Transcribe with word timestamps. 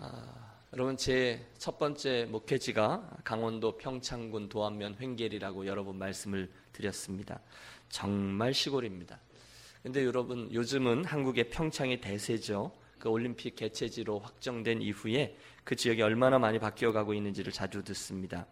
아, 0.00 0.22
여러분 0.72 0.96
제 0.96 1.44
첫 1.58 1.76
번째 1.76 2.26
목회지가 2.30 3.18
강원도 3.24 3.76
평창군 3.76 4.48
도안면 4.48 4.98
횡계리라고 5.00 5.66
여러 5.66 5.82
번 5.82 5.98
말씀을 5.98 6.48
드렸습니다. 6.72 7.40
정말 7.88 8.54
시골입니다. 8.54 9.18
근데 9.82 10.04
여러분 10.04 10.48
요즘은 10.52 11.04
한국의 11.04 11.50
평창이 11.50 12.00
대세죠. 12.00 12.72
그 13.00 13.08
올림픽 13.08 13.56
개최지로 13.56 14.20
확정된 14.20 14.80
이후에 14.80 15.36
그 15.64 15.74
지역이 15.74 16.00
얼마나 16.00 16.38
많이 16.38 16.60
바뀌어가고 16.60 17.12
있는지를 17.12 17.52
자주 17.52 17.82
듣습니다. 17.82 18.46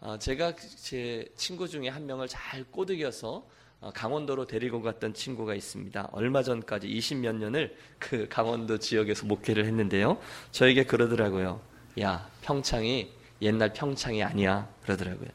아, 0.00 0.18
제가 0.18 0.56
제 0.56 1.24
친구 1.36 1.68
중에 1.68 1.88
한 1.88 2.04
명을 2.04 2.26
잘 2.26 2.64
꼬드겨서 2.64 3.36
어, 3.36 3.46
강원도로 3.94 4.46
데리고 4.46 4.82
갔던 4.82 5.14
친구가 5.14 5.54
있습니다. 5.54 6.10
얼마 6.12 6.42
전까지 6.42 6.86
20몇 6.86 7.34
년을 7.36 7.74
그 7.98 8.26
강원도 8.28 8.78
지역에서 8.78 9.26
목회를 9.26 9.64
했는데요. 9.64 10.18
저에게 10.52 10.84
그러더라고요. 10.84 11.60
야, 12.00 12.28
평창이 12.42 13.10
옛날 13.40 13.72
평창이 13.72 14.22
아니야. 14.22 14.68
그러더라고요. 14.82 15.28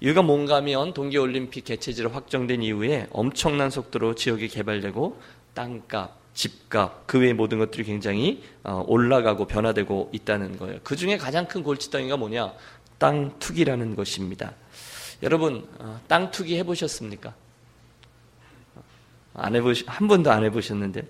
이유가 0.00 0.22
뭔가 0.22 0.56
하면 0.56 0.92
동계올림픽 0.92 1.64
개최지로 1.64 2.10
확정된 2.10 2.62
이후에 2.62 3.06
엄청난 3.12 3.70
속도로 3.70 4.14
지역이 4.14 4.48
개발되고 4.48 5.20
땅값, 5.54 6.34
집값, 6.34 7.06
그 7.06 7.18
외의 7.20 7.32
모든 7.32 7.58
것들이 7.58 7.84
굉장히 7.84 8.42
어, 8.62 8.84
올라가고 8.86 9.46
변화되고 9.46 10.10
있다는 10.12 10.58
거예요. 10.58 10.80
그 10.82 10.96
중에 10.96 11.16
가장 11.16 11.46
큰 11.46 11.62
골칫덩이가 11.62 12.16
뭐냐? 12.18 12.52
땅 12.98 13.38
투기라는 13.38 13.94
것입니다. 13.94 14.54
여러분, 15.22 15.66
어, 15.78 15.98
땅 16.08 16.30
투기 16.30 16.58
해보셨습니까? 16.58 17.34
안 19.36 19.54
해보시, 19.54 19.84
한 19.86 20.08
번도 20.08 20.30
안 20.30 20.44
해보셨는데요. 20.44 21.04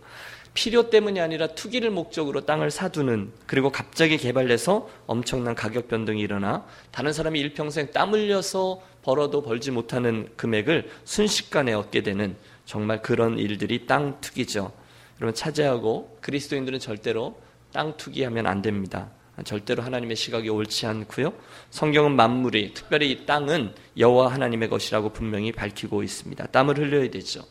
필요 0.56 0.88
때문이 0.88 1.20
아니라 1.20 1.48
투기를 1.48 1.90
목적으로 1.90 2.46
땅을 2.46 2.70
사두는 2.70 3.30
그리고 3.46 3.70
갑자기 3.70 4.16
개발돼서 4.16 4.88
엄청난 5.06 5.54
가격 5.54 5.86
변동이 5.86 6.22
일어나 6.22 6.64
다른 6.90 7.12
사람이 7.12 7.38
일평생 7.38 7.92
땀 7.92 8.14
흘려서 8.14 8.80
벌어도 9.02 9.42
벌지 9.42 9.70
못하는 9.70 10.28
금액을 10.36 10.90
순식간에 11.04 11.74
얻게 11.74 12.02
되는 12.02 12.36
정말 12.64 13.02
그런 13.02 13.38
일들이 13.38 13.86
땅 13.86 14.18
투기죠. 14.22 14.72
여러분 15.20 15.34
차지하고 15.34 16.18
그리스도인들은 16.22 16.78
절대로 16.78 17.38
땅 17.72 17.96
투기하면 17.98 18.46
안 18.46 18.62
됩니다. 18.62 19.10
절대로 19.44 19.82
하나님의 19.82 20.16
시각이 20.16 20.48
옳지 20.48 20.86
않고요. 20.86 21.34
성경은 21.68 22.16
만물이 22.16 22.72
특별히 22.72 23.10
이 23.10 23.26
땅은 23.26 23.74
여호와 23.98 24.32
하나님의 24.32 24.70
것이라고 24.70 25.10
분명히 25.10 25.52
밝히고 25.52 26.02
있습니다. 26.02 26.46
땀을 26.46 26.78
흘려야 26.78 27.10
되죠. 27.10 27.42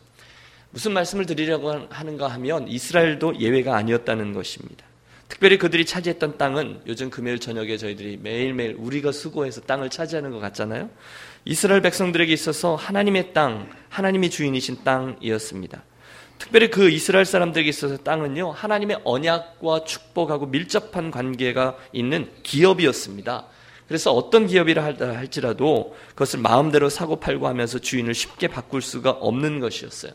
무슨 0.76 0.92
말씀을 0.92 1.26
드리려고 1.26 1.88
하는가 1.90 2.28
하면 2.28 2.68
이스라엘도 2.68 3.40
예외가 3.40 3.78
아니었다는 3.78 4.34
것입니다. 4.34 4.86
특별히 5.30 5.58
그들이 5.58 5.86
차지했던 5.86 6.38
땅은 6.38 6.82
요즘 6.86 7.10
금요일 7.10 7.40
저녁에 7.40 7.78
저희들이 7.78 8.20
매일매일 8.22 8.76
우리가 8.78 9.14
수고해서 9.14 9.62
땅을 9.62 9.90
차지하는 9.90 10.32
것 10.32 10.40
같잖아요. 10.40 10.90
이스라엘 11.46 11.82
백성들에게 11.82 12.32
있어서 12.34 12.76
하나님의 12.76 13.32
땅, 13.32 13.70
하나님이 13.88 14.30
주인이신 14.30 14.84
땅이었습니다. 14.84 15.82
특별히 16.40 16.70
그 16.70 16.90
이스라엘 16.90 17.24
사람들에게 17.24 17.70
있어서 17.70 17.96
땅은요, 17.96 18.52
하나님의 18.52 19.00
언약과 19.06 19.86
축복하고 19.86 20.48
밀접한 20.48 21.10
관계가 21.10 21.78
있는 21.94 22.30
기업이었습니다. 22.44 23.46
그래서 23.88 24.12
어떤 24.12 24.46
기업이라 24.46 24.84
할지라도 24.84 25.96
그것을 26.10 26.40
마음대로 26.40 26.90
사고 26.90 27.22
팔고 27.22 27.48
하면서 27.48 27.80
주인을 27.80 28.14
쉽게 28.14 28.50
바꿀 28.50 28.82
수가 28.82 29.12
없는 29.12 29.62
것이었어요. 29.62 30.12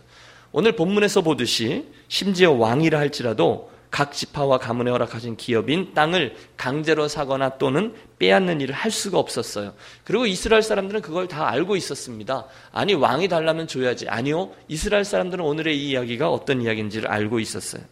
오늘 0.53 0.73
본문에서 0.73 1.23
보듯이 1.23 1.87
심지어 2.09 2.53
왕이라 2.53 2.99
할지라도 2.99 3.71
각 3.91 4.13
지파와 4.13 4.59
가문에 4.59 4.91
허락하신 4.91 5.37
기업인 5.37 5.95
땅을 5.95 6.37
강제로 6.57 7.09
사거나 7.09 7.59
또는 7.59 7.95
빼앗는 8.19 8.61
일을 8.61 8.75
할 8.75 8.91
수가 8.91 9.19
없었어요. 9.19 9.75
그리고 10.05 10.27
이스라엘 10.27 10.63
사람들은 10.63 11.03
그걸 11.03 11.27
다 11.27 11.49
알고 11.49 11.77
있었습니다. 11.77 12.47
아니 12.73 12.95
왕이 12.95 13.29
달라면 13.29 13.67
줘야지. 13.67 14.09
아니요. 14.09 14.53
이스라엘 14.69 15.05
사람들은 15.05 15.45
오늘의 15.45 15.77
이 15.77 15.91
이야기가 15.91 16.31
어떤 16.31 16.63
이야기인지를 16.63 17.11
알고 17.11 17.41
있었어요. 17.41 17.83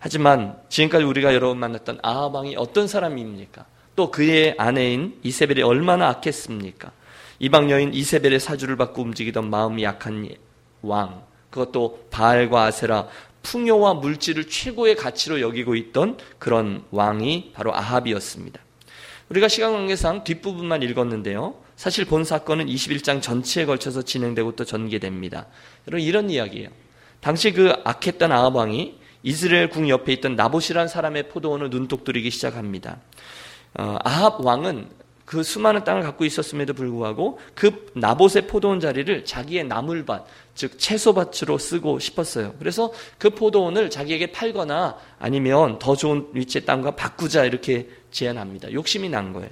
하지만 0.00 0.58
지금까지 0.68 1.04
우리가 1.04 1.32
여러 1.34 1.48
번 1.48 1.58
만났던 1.58 2.00
아합 2.02 2.34
왕이 2.34 2.56
어떤 2.56 2.88
사람입니까? 2.88 3.64
또 3.94 4.10
그의 4.10 4.56
아내인 4.58 5.18
이세벨이 5.22 5.62
얼마나 5.62 6.08
악했습니까? 6.08 6.90
이방 7.38 7.70
여인 7.70 7.94
이세벨의 7.94 8.40
사주를 8.40 8.76
받고 8.76 9.02
움직이던 9.02 9.48
마음이 9.48 9.84
약한 9.84 10.28
왕. 10.80 11.31
그것도 11.52 12.08
바알과 12.10 12.64
아세라 12.64 13.06
풍요와 13.42 13.94
물질을 13.94 14.48
최고의 14.48 14.96
가치로 14.96 15.40
여기고 15.40 15.76
있던 15.76 16.16
그런 16.38 16.82
왕이 16.90 17.52
바로 17.54 17.74
아합이었습니다. 17.74 18.60
우리가 19.28 19.48
시간 19.48 19.72
관계상 19.72 20.24
뒷부분만 20.24 20.82
읽었는데요. 20.82 21.54
사실 21.76 22.04
본 22.04 22.24
사건은 22.24 22.66
21장 22.66 23.22
전체에 23.22 23.66
걸쳐서 23.66 24.02
진행되고 24.02 24.56
또 24.56 24.64
전개됩니다. 24.64 25.46
여러분 25.86 26.04
이런 26.04 26.30
이야기예요. 26.30 26.68
당시 27.20 27.52
그 27.52 27.72
악했던 27.84 28.32
아합 28.32 28.54
왕이 28.54 28.98
이스라엘 29.22 29.68
궁 29.68 29.88
옆에 29.88 30.12
있던 30.14 30.36
나봇이라는 30.36 30.88
사람의 30.88 31.28
포도원을 31.28 31.70
눈독 31.70 32.04
들이기 32.04 32.30
시작합니다. 32.30 32.98
어, 33.78 33.96
아합 34.04 34.44
왕은 34.44 34.88
그 35.24 35.42
수많은 35.42 35.84
땅을 35.84 36.02
갖고 36.02 36.24
있었음에도 36.24 36.74
불구하고 36.74 37.38
그 37.54 37.90
나봇의 37.94 38.48
포도원 38.48 38.80
자리를 38.80 39.24
자기의 39.24 39.64
나물밭, 39.64 40.26
즉 40.54 40.78
채소밭으로 40.78 41.58
쓰고 41.58 41.98
싶었어요. 41.98 42.54
그래서 42.58 42.92
그 43.18 43.30
포도원을 43.30 43.90
자기에게 43.90 44.32
팔거나 44.32 44.96
아니면 45.18 45.78
더 45.78 45.96
좋은 45.96 46.28
위치의 46.32 46.64
땅과 46.64 46.92
바꾸자 46.96 47.44
이렇게 47.44 47.88
제안합니다. 48.10 48.72
욕심이 48.72 49.08
난 49.08 49.32
거예요. 49.32 49.50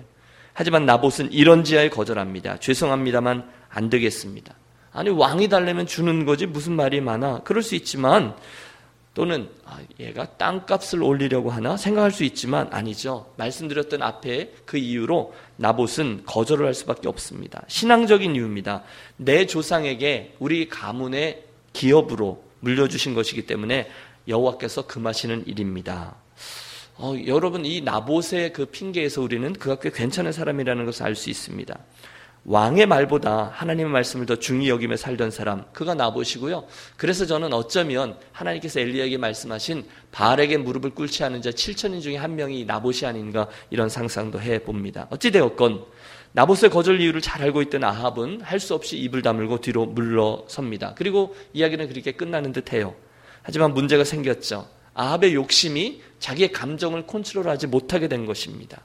하지만 0.53 0.85
나봇은 0.85 1.33
이런 1.33 1.65
지하에 1.65 1.89
거절합니다. 1.89 2.59
죄송합니다만 2.59 3.49
안 3.69 3.89
되겠습니다. 3.89 4.55
아니 4.93 5.09
왕이 5.09 5.49
달래면 5.49 5.87
주는 5.87 6.25
거지 6.25 6.47
무슨 6.47 6.75
말이 6.75 7.01
많아. 7.01 7.43
그럴 7.45 7.63
수 7.63 7.75
있지만 7.75 8.35
또는 9.15 9.49
아, 9.65 9.79
얘가 9.99 10.25
땅값을 10.37 11.03
올리려고 11.03 11.51
하나 11.51 11.77
생각할 11.77 12.13
수 12.13 12.23
있지만 12.25 12.69
아니죠. 12.71 13.33
말씀드렸던 13.37 14.03
앞에 14.03 14.53
그 14.65 14.77
이유로 14.79 15.35
나봇은 15.57 16.23
거절을 16.27 16.67
할 16.67 16.75
수밖에 16.75 17.09
없습니다. 17.09 17.63
신앙적인 17.67 18.37
이유입니다. 18.37 18.85
내 19.17 19.47
조상에게 19.47 20.37
우리 20.39 20.69
가문의 20.69 21.45
기업으로 21.73 22.43
물려주신 22.61 23.15
것이기 23.15 23.47
때문에 23.47 23.91
여호와께서 24.29 24.87
금하시는 24.87 25.47
일입니다. 25.47 26.15
어, 26.97 27.15
여러분 27.27 27.65
이 27.65 27.81
나봇의 27.81 28.53
그 28.53 28.67
핑계에서 28.67 29.23
우리는 29.23 29.53
그가 29.55 29.77
꽤 29.77 29.91
괜찮은 29.91 30.33
사람이라는 30.33 30.85
것을 30.85 31.05
알 31.05 31.17
수 31.17 31.31
있습니다. 31.31 31.79
왕의 32.45 32.87
말보다 32.87 33.51
하나님의 33.55 33.93
말씀을 33.93 34.27
더 34.27 34.37
중히 34.37 34.69
여기며 34.69 34.97
살던 34.97 35.31
사람 35.31 35.65
그가 35.73 35.95
나보시고요. 35.95 36.65
그래서 36.97 37.27
저는 37.27 37.53
어쩌면 37.53 38.17
하나님께서 38.33 38.81
엘리야에게 38.81 39.19
말씀하신 39.19 39.85
바알에게 40.11 40.57
무릎을 40.57 40.91
꿇지 40.91 41.23
않은 41.25 41.43
자 41.43 41.51
7천인 41.51 42.01
중에 42.01 42.17
한 42.17 42.37
명이 42.37 42.65
나봇이 42.65 43.05
아닌가 43.05 43.47
이런 43.69 43.89
상상도 43.89 44.41
해 44.41 44.59
봅니다. 44.61 45.07
어찌 45.11 45.31
되었건 45.31 45.85
나봇의 46.33 46.71
거절 46.71 47.01
이유를 47.01 47.21
잘 47.21 47.43
알고 47.43 47.61
있던 47.63 47.85
아합은 47.85 48.41
할 48.43 48.61
수 48.61 48.75
없이 48.75 48.97
입을 48.99 49.23
다물고 49.23 49.61
뒤로 49.61 49.87
물러섭니다. 49.87 50.95
그리고 50.95 51.35
이야기는 51.53 51.89
그렇게 51.89 52.13
끝나는 52.13 52.53
듯해요. 52.53 52.95
하지만 53.43 53.75
문제가 53.75 54.05
생겼죠. 54.05 54.69
아합의 54.95 55.35
욕심이 55.35 56.03
자기의 56.19 56.53
감정을 56.53 57.07
컨트롤하지 57.07 57.67
못하게 57.67 58.09
된 58.09 58.27
것입니다. 58.27 58.83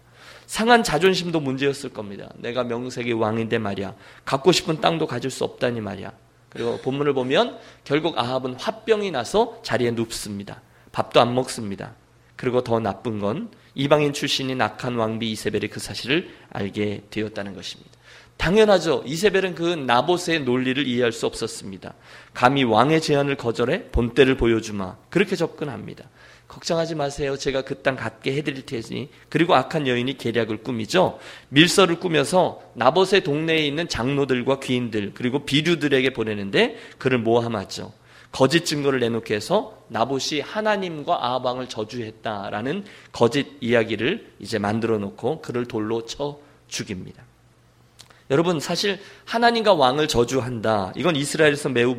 상한 0.47 0.83
자존심도 0.83 1.39
문제였을 1.39 1.91
겁니다. 1.91 2.29
내가 2.37 2.63
명색의 2.63 3.13
왕인데 3.13 3.59
말이야. 3.59 3.95
갖고 4.25 4.51
싶은 4.51 4.81
땅도 4.81 5.07
가질 5.07 5.31
수 5.31 5.43
없다니 5.43 5.81
말이야. 5.81 6.11
그리고 6.49 6.77
본문을 6.77 7.13
보면 7.13 7.57
결국 7.83 8.17
아합은 8.17 8.55
화병이 8.55 9.11
나서 9.11 9.59
자리에 9.63 9.91
눕습니다. 9.91 10.61
밥도 10.91 11.19
안 11.19 11.35
먹습니다. 11.35 11.95
그리고 12.35 12.63
더 12.63 12.79
나쁜 12.79 13.19
건 13.19 13.49
이방인 13.73 14.13
출신인 14.13 14.61
악한 14.61 14.95
왕비 14.95 15.31
이세벨이 15.31 15.67
그 15.67 15.79
사실을 15.79 16.29
알게 16.49 17.03
되었다는 17.09 17.53
것입니다. 17.53 17.91
당연하죠. 18.37 19.03
이세벨은 19.05 19.55
그 19.55 19.63
나봇의 19.63 20.41
논리를 20.41 20.85
이해할 20.87 21.11
수 21.11 21.25
없었습니다. 21.25 21.93
감히 22.33 22.63
왕의 22.63 23.01
제안을 23.01 23.35
거절해 23.35 23.89
본때를 23.91 24.37
보여주마. 24.37 24.97
그렇게 25.09 25.35
접근합니다. 25.35 26.05
걱정하지 26.47 26.95
마세요. 26.95 27.35
제가 27.37 27.63
그 27.63 27.81
땅 27.81 27.95
갖게 27.95 28.35
해드릴 28.35 28.65
테니. 28.65 29.09
그리고 29.29 29.55
악한 29.55 29.87
여인이 29.87 30.17
계략을 30.17 30.63
꾸미죠. 30.63 31.19
밀서를 31.49 31.99
꾸며서 31.99 32.61
나봇의 32.75 33.23
동네에 33.23 33.65
있는 33.65 33.87
장로들과 33.87 34.59
귀인들 34.59 35.11
그리고 35.13 35.45
비류들에게 35.45 36.13
보내는데 36.13 36.77
그를 36.97 37.19
모함하죠. 37.19 37.93
거짓 38.31 38.65
증거를 38.65 38.99
내놓게 38.99 39.33
해서 39.35 39.81
나봇이 39.87 40.41
하나님과 40.41 41.35
아방을 41.35 41.69
저주했다라는 41.69 42.83
거짓 43.11 43.47
이야기를 43.61 44.33
이제 44.39 44.59
만들어 44.59 44.97
놓고 44.97 45.41
그를 45.41 45.65
돌로 45.65 46.05
쳐 46.05 46.39
죽입니다. 46.67 47.23
여러분 48.31 48.59
사실 48.59 48.99
하나님과 49.25 49.73
왕을 49.75 50.07
저주한다. 50.07 50.93
이건 50.95 51.15
이스라엘에서 51.15 51.69
매우 51.69 51.97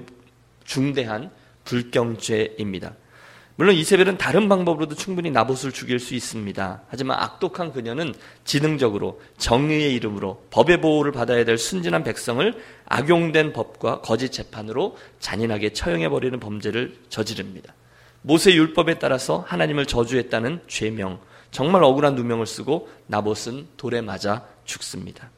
중대한 0.64 1.31
불경죄입니다. 1.64 2.94
물론 3.58 3.75
이세벨은 3.75 4.19
다른 4.19 4.50
방법으로도 4.50 4.97
충분히 4.97 5.31
나봇을 5.31 5.73
죽일 5.73 5.99
수 5.99 6.14
있습니다. 6.14 6.82
하지만 6.88 7.19
악독한 7.19 7.73
그녀는 7.73 8.14
지능적으로 8.44 9.20
정의의 9.38 9.94
이름으로 9.94 10.44
법의 10.50 10.82
보호를 10.82 11.12
받아야 11.12 11.43
될 11.44 11.56
순진한 11.56 12.05
백성을 12.05 12.55
악용된 12.85 13.55
법과 13.55 14.03
거짓 14.03 14.31
재판으로 14.31 14.99
잔인하게 15.20 15.73
처형해 15.73 16.11
버리는 16.11 16.38
범죄를 16.38 16.99
저지릅니다. 17.08 17.75
모세 18.20 18.53
율법에 18.55 18.99
따라서 18.99 19.44
하나님을 19.49 19.87
저주했다는 19.87 20.61
죄명, 20.67 21.19
정말 21.50 21.82
억울한 21.82 22.14
누명을 22.14 22.44
쓰고 22.44 22.91
나봇은 23.06 23.69
돌에 23.79 24.03
맞아 24.03 24.44
죽습니다. 24.67 25.31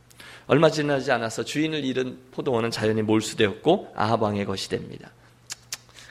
얼마 0.49 0.71
지나지 0.71 1.13
않아서 1.13 1.45
주인을 1.45 1.85
잃은 1.85 2.19
포도원은 2.33 2.73
자연히 2.73 3.03
몰수되었고 3.03 3.93
아합 3.95 4.23
왕의 4.23 4.45
것이 4.47 4.69
됩니다. 4.71 5.13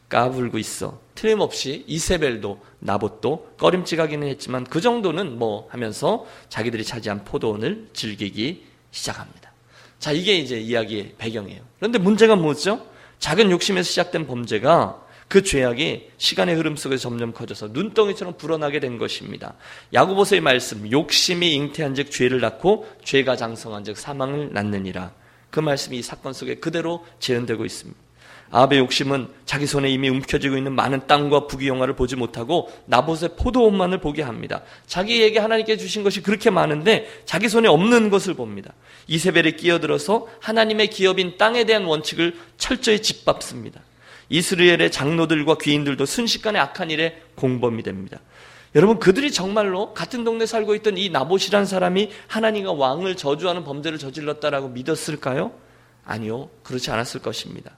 까불고 0.09 0.57
있어. 0.57 1.00
틀림없이 1.15 1.83
이세벨도 1.88 2.62
나봇도 2.80 3.56
꺼림칙하기는 3.57 4.27
했지만 4.27 4.63
그 4.63 4.81
정도는 4.81 5.38
뭐 5.38 5.68
하면서 5.69 6.25
자기들이 6.50 6.83
차지한 6.83 7.25
포도원을 7.25 7.89
즐기기 7.94 8.63
시작합니다. 8.92 9.51
자, 10.00 10.12
이게 10.12 10.38
이제 10.38 10.59
이야기의 10.59 11.15
배경이에요. 11.18 11.62
그런데 11.80 11.98
문제가 11.98 12.36
뭐죠? 12.36 12.86
작은 13.19 13.50
욕심에서 13.51 13.89
시작된 13.89 14.27
범죄가 14.27 15.04
그 15.27 15.44
죄악이 15.44 16.12
시간의 16.18 16.56
흐름 16.56 16.77
속에서 16.77 17.01
점점 17.01 17.33
커져서 17.33 17.69
눈덩이처럼 17.69 18.38
불어나게 18.38 18.80
된 18.80 18.98
것입니다. 18.98 19.56
야고보서의 19.94 20.39
말씀, 20.39 20.89
욕심이 20.89 21.54
잉태한즉 21.54 22.12
죄를 22.12 22.39
낳고 22.39 22.88
죄가 23.04 23.36
장성한즉 23.36 23.98
사망을 23.98 24.54
낳느니라. 24.54 25.12
그 25.50 25.59
말씀이 25.59 25.98
이 25.98 26.01
사건 26.01 26.31
속에 26.31 26.56
그대로 26.56 27.06
재현되고 27.19 27.65
있습니다. 27.65 28.06
아합의 28.49 28.79
욕심은 28.79 29.27
자기 29.45 29.65
손에 29.65 29.89
이미 29.89 30.09
움켜쥐고 30.09 30.57
있는 30.57 30.73
많은 30.73 31.07
땅과 31.07 31.47
부귀영화를 31.47 31.95
보지 31.95 32.15
못하고 32.15 32.71
나봇의 32.85 33.31
포도원만을 33.38 33.99
보게 33.99 34.21
합니다. 34.21 34.61
자기에게 34.85 35.39
하나님께 35.39 35.77
주신 35.77 36.03
것이 36.03 36.21
그렇게 36.21 36.49
많은데 36.49 37.07
자기 37.25 37.49
손에 37.49 37.67
없는 37.67 38.09
것을 38.09 38.33
봅니다. 38.33 38.73
이세벨에 39.07 39.51
끼어들어서 39.51 40.27
하나님의 40.39 40.89
기업인 40.89 41.38
땅에 41.38 41.65
대한 41.65 41.85
원칙을 41.85 42.35
철저히 42.57 43.01
짓밟습니다. 43.01 43.81
이스라엘의 44.29 44.91
장로들과 44.91 45.57
귀인들도 45.59 46.05
순식간에 46.05 46.59
악한 46.59 46.91
일에 46.91 47.21
공범이 47.35 47.83
됩니다. 47.83 48.19
여러분 48.75 48.99
그들이 48.99 49.31
정말로 49.31 49.94
같은 49.94 50.23
동네 50.23 50.45
살고 50.45 50.75
있던 50.75 50.97
이 50.97 51.09
나봇이란 51.09 51.65
사람이 51.65 52.11
하나님과 52.27 52.73
왕을 52.73 53.15
저주하는 53.15 53.63
범죄를 53.63 53.97
저질렀다라고 53.97 54.69
믿었을까요? 54.69 55.53
아니요. 56.05 56.49
그렇지 56.63 56.91
않았을 56.91 57.21
것입니다. 57.21 57.71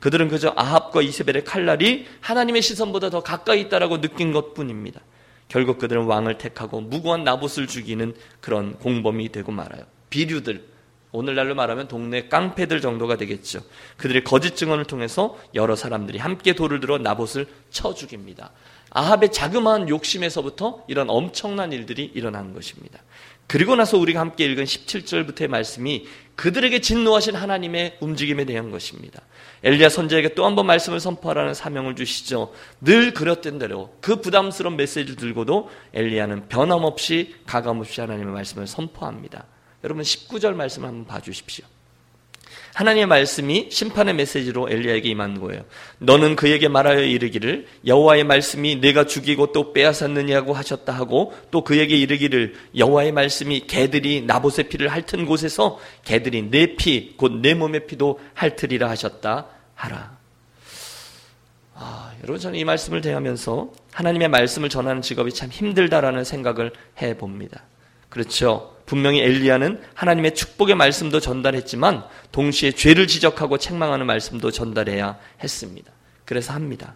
그들은 0.00 0.28
그저 0.28 0.52
아합과 0.56 1.02
이세벨의 1.02 1.44
칼날이 1.44 2.06
하나님의 2.20 2.62
시선보다 2.62 3.10
더 3.10 3.20
가까이 3.20 3.60
있다라고 3.62 4.00
느낀 4.00 4.32
것뿐입니다. 4.32 5.00
결국 5.48 5.78
그들은 5.78 6.04
왕을 6.04 6.38
택하고 6.38 6.80
무고한 6.80 7.24
나봇을 7.24 7.66
죽이는 7.66 8.14
그런 8.40 8.74
공범이 8.78 9.30
되고 9.30 9.52
말아요. 9.52 9.84
비류들, 10.10 10.64
오늘날로 11.12 11.54
말하면 11.54 11.88
동네 11.88 12.28
깡패들 12.28 12.80
정도가 12.80 13.16
되겠죠. 13.16 13.62
그들의 13.96 14.24
거짓 14.24 14.56
증언을 14.56 14.84
통해서 14.84 15.38
여러 15.54 15.76
사람들이 15.76 16.18
함께 16.18 16.52
돌을 16.54 16.80
들어 16.80 16.98
나봇을 16.98 17.46
쳐 17.70 17.94
죽입니다. 17.94 18.50
아합의 18.90 19.32
자그마한 19.32 19.88
욕심에서부터 19.88 20.84
이런 20.88 21.08
엄청난 21.10 21.72
일들이 21.72 22.10
일어난 22.14 22.52
것입니다. 22.52 23.00
그리고 23.46 23.76
나서 23.76 23.96
우리가 23.98 24.20
함께 24.20 24.44
읽은 24.46 24.64
17절부터의 24.64 25.48
말씀이 25.48 26.06
그들에게 26.36 26.80
진노하신 26.80 27.34
하나님의 27.34 27.96
움직임에 28.00 28.44
대한 28.44 28.70
것입니다. 28.70 29.22
엘리야 29.62 29.88
선지에게 29.88 30.34
또 30.34 30.44
한 30.44 30.54
번 30.54 30.66
말씀을 30.66 31.00
선포하라는 31.00 31.54
사명을 31.54 31.96
주시죠. 31.96 32.52
늘 32.80 33.12
그렸던 33.14 33.58
대로 33.58 33.96
그 34.00 34.20
부담스러운 34.20 34.76
메시지를 34.76 35.16
들고도 35.16 35.68
엘리야는 35.94 36.48
변함없이 36.48 37.34
가감없이 37.46 38.00
하나님의 38.00 38.32
말씀을 38.32 38.66
선포합니다. 38.66 39.46
여러분 39.82 40.02
19절 40.02 40.54
말씀을 40.54 40.88
한번 40.88 41.06
봐주십시오. 41.06 41.64
하나님의 42.74 43.06
말씀이 43.06 43.68
심판의 43.70 44.14
메시지로 44.14 44.68
엘리야에게 44.70 45.08
임한 45.08 45.40
거예요. 45.40 45.64
너는 45.98 46.36
그에게 46.36 46.68
말하여 46.68 47.00
이르기를 47.00 47.66
여호와의 47.86 48.24
말씀이 48.24 48.76
내가 48.80 49.06
죽이고 49.06 49.52
또 49.52 49.72
빼앗았느냐고 49.72 50.52
하셨다 50.52 50.92
하고 50.92 51.32
또 51.50 51.64
그에게 51.64 51.96
이르기를 51.96 52.54
여호와의 52.76 53.12
말씀이 53.12 53.66
개들이 53.66 54.22
나봇의 54.22 54.68
피를 54.68 54.88
핥은 54.88 55.24
곳에서 55.26 55.78
개들이 56.04 56.50
내 56.50 56.76
피 56.76 57.16
곧 57.18 57.40
내 57.40 57.54
몸의 57.54 57.86
피도 57.86 58.20
핥으리라 58.34 58.90
하셨다 58.90 59.46
하라. 59.74 60.16
아, 61.74 62.12
여러분 62.22 62.40
저는 62.40 62.58
이 62.58 62.64
말씀을 62.64 63.00
대하면서 63.00 63.70
하나님의 63.92 64.28
말씀을 64.28 64.68
전하는 64.68 65.02
직업이 65.02 65.32
참 65.32 65.50
힘들다라는 65.50 66.24
생각을 66.24 66.72
해 67.00 67.16
봅니다. 67.16 67.62
그렇죠. 68.08 68.75
분명히 68.86 69.20
엘리야는 69.20 69.80
하나님의 69.94 70.34
축복의 70.34 70.76
말씀도 70.76 71.20
전달했지만 71.20 72.04
동시에 72.32 72.70
죄를 72.70 73.06
지적하고 73.06 73.58
책망하는 73.58 74.06
말씀도 74.06 74.50
전달해야 74.50 75.18
했습니다. 75.42 75.92
그래서 76.24 76.52
합니다. 76.52 76.94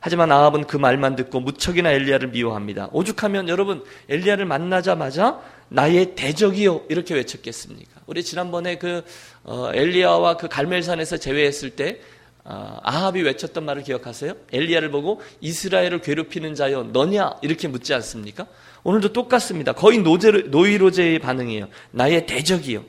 하지만 0.00 0.30
아합은 0.30 0.64
그 0.64 0.76
말만 0.76 1.16
듣고 1.16 1.40
무척이나 1.40 1.90
엘리야를 1.90 2.28
미워합니다. 2.28 2.88
오죽하면 2.92 3.48
여러분 3.48 3.84
엘리야를 4.08 4.44
만나자마자 4.44 5.40
나의 5.68 6.14
대적이요 6.14 6.82
이렇게 6.88 7.14
외쳤겠습니까? 7.14 8.00
우리 8.06 8.22
지난번에 8.22 8.78
그 8.78 9.04
어, 9.42 9.70
엘리야와 9.74 10.36
그 10.36 10.48
갈멜산에서 10.48 11.16
제외했을 11.18 11.70
때 11.70 12.00
어, 12.00 12.17
아합이 12.48 13.22
외쳤던 13.22 13.64
말을 13.64 13.82
기억하세요? 13.82 14.34
엘리야를 14.52 14.90
보고 14.90 15.20
이스라엘을 15.40 16.00
괴롭히는 16.00 16.54
자여 16.54 16.84
너냐 16.84 17.36
이렇게 17.42 17.68
묻지 17.68 17.92
않습니까? 17.92 18.46
오늘도 18.84 19.12
똑같습니다. 19.12 19.72
거의 19.72 19.98
노이로제의 19.98 21.18
반응이에요. 21.18 21.68
나의 21.90 22.26
대적이요. 22.26 22.84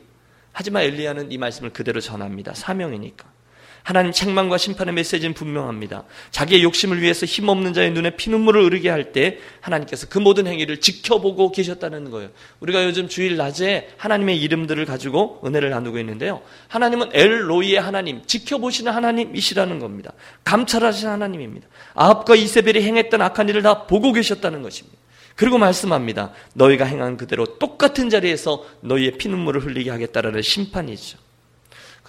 하지만 0.53 0.83
엘리야는 0.83 1.31
이 1.31 1.37
말씀을 1.37 1.71
그대로 1.71 1.99
전합니다. 1.99 2.53
사명이니까. 2.53 3.25
하나님 3.83 4.11
책망과 4.11 4.57
심판의 4.57 4.93
메시지는 4.93 5.33
분명합니다. 5.33 6.03
자기의 6.31 6.63
욕심을 6.63 7.01
위해서 7.01 7.25
힘없는 7.25 7.73
자의 7.73 7.91
눈에 7.91 8.11
피눈물을 8.11 8.63
흐르게 8.65 8.89
할 8.89 9.11
때 9.11 9.39
하나님께서 9.61 10.07
그 10.07 10.19
모든 10.19 10.45
행위를 10.45 10.79
지켜보고 10.79 11.51
계셨다는 11.51 12.11
거예요. 12.11 12.29
우리가 12.59 12.85
요즘 12.85 13.07
주일 13.07 13.37
낮에 13.37 13.89
하나님의 13.97 14.39
이름들을 14.39 14.85
가지고 14.85 15.41
은혜를 15.45 15.71
나누고 15.71 15.97
있는데요. 15.99 16.41
하나님은 16.67 17.09
엘로이의 17.13 17.79
하나님, 17.79 18.23
지켜보시는 18.25 18.91
하나님이시라는 18.91 19.79
겁니다. 19.79 20.13
감찰하시는 20.43 21.11
하나님입니다. 21.11 21.67
아합과 21.95 22.35
이세벨이 22.35 22.81
행했던 22.83 23.21
악한 23.21 23.49
일을 23.49 23.63
다 23.63 23.87
보고 23.87 24.11
계셨다는 24.13 24.61
것입니다. 24.61 24.97
그리고 25.35 25.57
말씀합니다. 25.57 26.33
너희가 26.53 26.85
행한 26.85 27.17
그대로 27.17 27.57
똑같은 27.59 28.09
자리에서 28.09 28.65
너희의 28.81 29.17
피눈물을 29.17 29.65
흘리게 29.65 29.89
하겠다라는 29.89 30.41
심판이죠. 30.41 31.17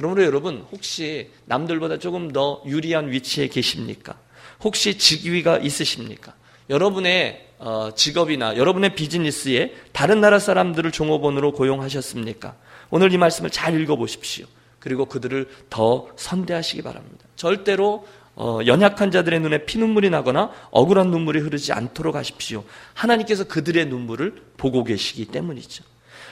그러므로 0.01 0.25
여러분 0.25 0.65
혹시 0.73 1.29
남들보다 1.45 1.99
조금 1.99 2.33
더 2.33 2.63
유리한 2.65 3.11
위치에 3.11 3.49
계십니까? 3.49 4.19
혹시 4.65 4.97
직위가 4.97 5.59
있으십니까? 5.59 6.33
여러분의 6.71 7.49
어, 7.59 7.91
직업이나 7.95 8.57
여러분의 8.57 8.95
비즈니스에 8.95 9.75
다른 9.93 10.23
나라 10.23 10.39
사람들을 10.39 10.91
종업원으로 10.91 11.53
고용하셨습니까? 11.53 12.57
오늘 12.89 13.13
이 13.13 13.19
말씀을 13.19 13.51
잘 13.51 13.79
읽어보십시오. 13.79 14.47
그리고 14.79 15.05
그들을 15.05 15.51
더 15.69 16.09
선대하시기 16.17 16.81
바랍니다. 16.81 17.27
절대로 17.37 18.07
어, 18.37 18.61
연약한 18.65 19.11
자들의 19.11 19.41
눈에 19.41 19.67
피눈물이 19.67 20.09
나거나 20.09 20.51
억울한 20.71 21.11
눈물이 21.11 21.41
흐르지 21.41 21.75
않도록 21.75 22.17
하십시오. 22.17 22.65
하나님께서 22.95 23.45
그들의 23.45 23.85
눈물을 23.85 24.45
보고 24.57 24.83
계시기 24.83 25.27
때문이죠. 25.27 25.85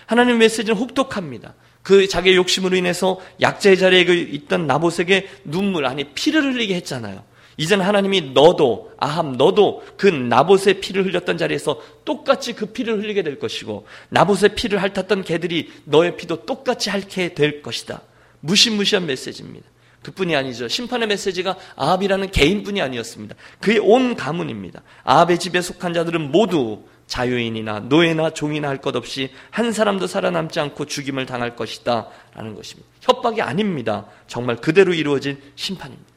하나님 0.07 0.39
메시지는 0.39 0.75
혹독합니다. 0.75 1.53
그 1.83 2.07
자기의 2.07 2.37
욕심으로 2.37 2.77
인해서 2.77 3.21
약자의 3.41 3.79
자리에 3.79 4.05
그 4.05 4.15
있던 4.15 4.67
나봇에게 4.67 5.29
눈물 5.45 5.87
아니 5.87 6.05
피를 6.05 6.43
흘리게 6.43 6.75
했잖아요. 6.77 7.25
이제는 7.57 7.85
하나님이 7.85 8.33
너도 8.35 8.93
아함 8.99 9.37
너도 9.37 9.85
그 9.97 10.07
나봇의 10.07 10.81
피를 10.81 11.05
흘렸던 11.05 11.39
자리에서 11.39 11.83
똑같이 12.05 12.53
그 12.53 12.67
피를 12.67 13.03
흘리게 13.03 13.23
될 13.23 13.39
것이고 13.39 13.87
나봇의 14.11 14.55
피를 14.55 14.81
핥았던 14.81 15.25
개들이 15.25 15.71
너의 15.85 16.17
피도 16.17 16.47
똑같이 16.47 16.89
핥게 16.89 17.35
될 17.35 17.61
것이다. 17.61 18.03
무시무시한 18.41 19.07
메시지입니다. 19.07 19.67
그뿐이 20.03 20.37
아니죠. 20.37 20.69
심판의 20.69 21.09
메시지가 21.09 21.57
아합이라는 21.75 22.31
개인뿐이 22.31 22.81
아니었습니다. 22.81 23.35
그의 23.61 23.81
온 23.81 24.15
가문입니다. 24.15 24.83
아합의 25.03 25.41
집에 25.41 25.61
속한 25.61 25.93
자들은 25.93 26.31
모두 26.31 26.85
자유인이나 27.09 27.81
노예나 27.81 28.31
종이나 28.31 28.69
할 28.69 28.79
것 28.79 28.95
없이 28.95 29.31
한 29.51 29.73
사람도 29.73 30.07
살아남지 30.07 30.61
않고 30.61 30.85
죽임을 30.85 31.27
당할 31.27 31.57
것이다. 31.57 32.09
라는 32.35 32.55
것입니다. 32.55 32.89
협박이 33.01 33.43
아닙니다. 33.43 34.07
정말 34.29 34.57
그대로 34.57 34.95
이루어진 34.95 35.37
심판입니다. 35.57 36.09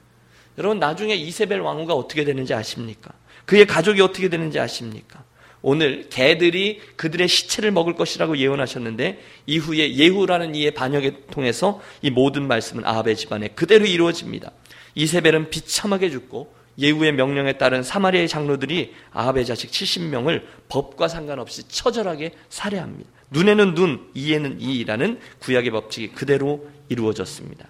여러분, 0.60 0.78
나중에 0.80 1.16
이세벨 1.16 1.62
왕후가 1.62 1.96
어떻게 1.96 2.24
되는지 2.24 2.54
아십니까? 2.54 3.12
그의 3.46 3.66
가족이 3.66 4.02
어떻게 4.02 4.30
되는지 4.30 4.60
아십니까? 4.60 5.24
오늘 5.64 6.10
개들이 6.10 6.82
그들의 6.96 7.28
시체를 7.28 7.72
먹을 7.72 7.96
것이라고 7.96 8.38
예언하셨는데 8.38 9.20
이후에 9.46 9.96
예후라는 9.96 10.56
이의 10.56 10.72
반역에 10.72 11.26
통해서 11.32 11.82
이 12.02 12.10
모든 12.10 12.48
말씀은 12.48 12.86
아합의 12.86 13.16
집안에 13.16 13.50
그대로 13.50 13.86
이루어집니다. 13.86 14.52
이세벨은 14.96 15.50
비참하게 15.50 16.10
죽고 16.10 16.54
예후의 16.82 17.14
명령에 17.14 17.54
따른 17.54 17.84
사마리아의 17.84 18.28
장로들이 18.28 18.94
아합의 19.12 19.46
자식 19.46 19.72
70명을 19.72 20.44
법과 20.68 21.08
상관없이 21.08 21.68
처절하게 21.68 22.32
살해합니다. 22.50 23.10
눈에는 23.30 23.76
눈, 23.76 24.10
이에는 24.14 24.60
이라는 24.60 25.20
구약의 25.40 25.72
법칙이 25.72 26.10
그대로 26.10 26.68
이루어졌습니다. 26.90 27.68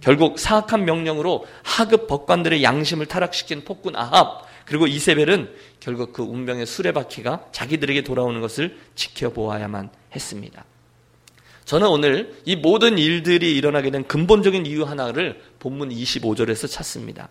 결국 0.00 0.38
사악한 0.38 0.84
명령으로 0.84 1.46
하급 1.62 2.06
법관들의 2.08 2.62
양심을 2.62 3.06
타락시킨 3.06 3.64
폭군 3.64 3.96
아합 3.96 4.46
그리고 4.64 4.86
이세벨은 4.86 5.54
결국 5.80 6.12
그 6.12 6.22
운명의 6.22 6.66
수레바퀴가 6.66 7.46
자기들에게 7.52 8.02
돌아오는 8.02 8.40
것을 8.40 8.76
지켜보아야만 8.94 9.88
했습니다. 10.14 10.64
저는 11.64 11.86
오늘 11.88 12.34
이 12.44 12.56
모든 12.56 12.98
일들이 12.98 13.56
일어나게 13.56 13.90
된 13.90 14.06
근본적인 14.06 14.66
이유 14.66 14.84
하나를 14.84 15.40
본문 15.58 15.90
25절에서 15.90 16.70
찾습니다. 16.70 17.28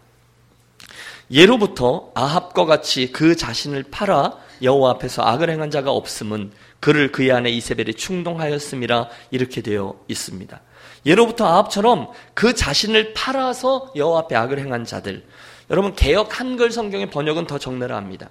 예로부터 1.31 2.11
아합과 2.15 2.65
같이 2.65 3.11
그 3.11 3.35
자신을 3.35 3.83
팔아 3.91 4.37
여호와 4.61 4.91
앞에서 4.91 5.23
악을 5.23 5.49
행한 5.49 5.71
자가 5.71 5.91
없음은 5.91 6.51
그를 6.79 7.11
그의 7.11 7.31
아내 7.31 7.49
이세벨이 7.49 7.95
충동하였음이라 7.95 9.09
이렇게 9.31 9.61
되어 9.61 9.99
있습니다. 10.07 10.61
예로부터 11.05 11.45
아합처럼 11.45 12.09
그 12.33 12.53
자신을 12.53 13.13
팔아서 13.13 13.91
여호와 13.95 14.19
앞에 14.21 14.35
악을 14.35 14.59
행한 14.59 14.85
자들. 14.85 15.25
여러분 15.69 15.95
개혁 15.95 16.39
한글 16.39 16.71
성경의 16.71 17.09
번역은 17.09 17.47
더 17.47 17.57
적나라 17.57 17.97
합니다. 17.97 18.29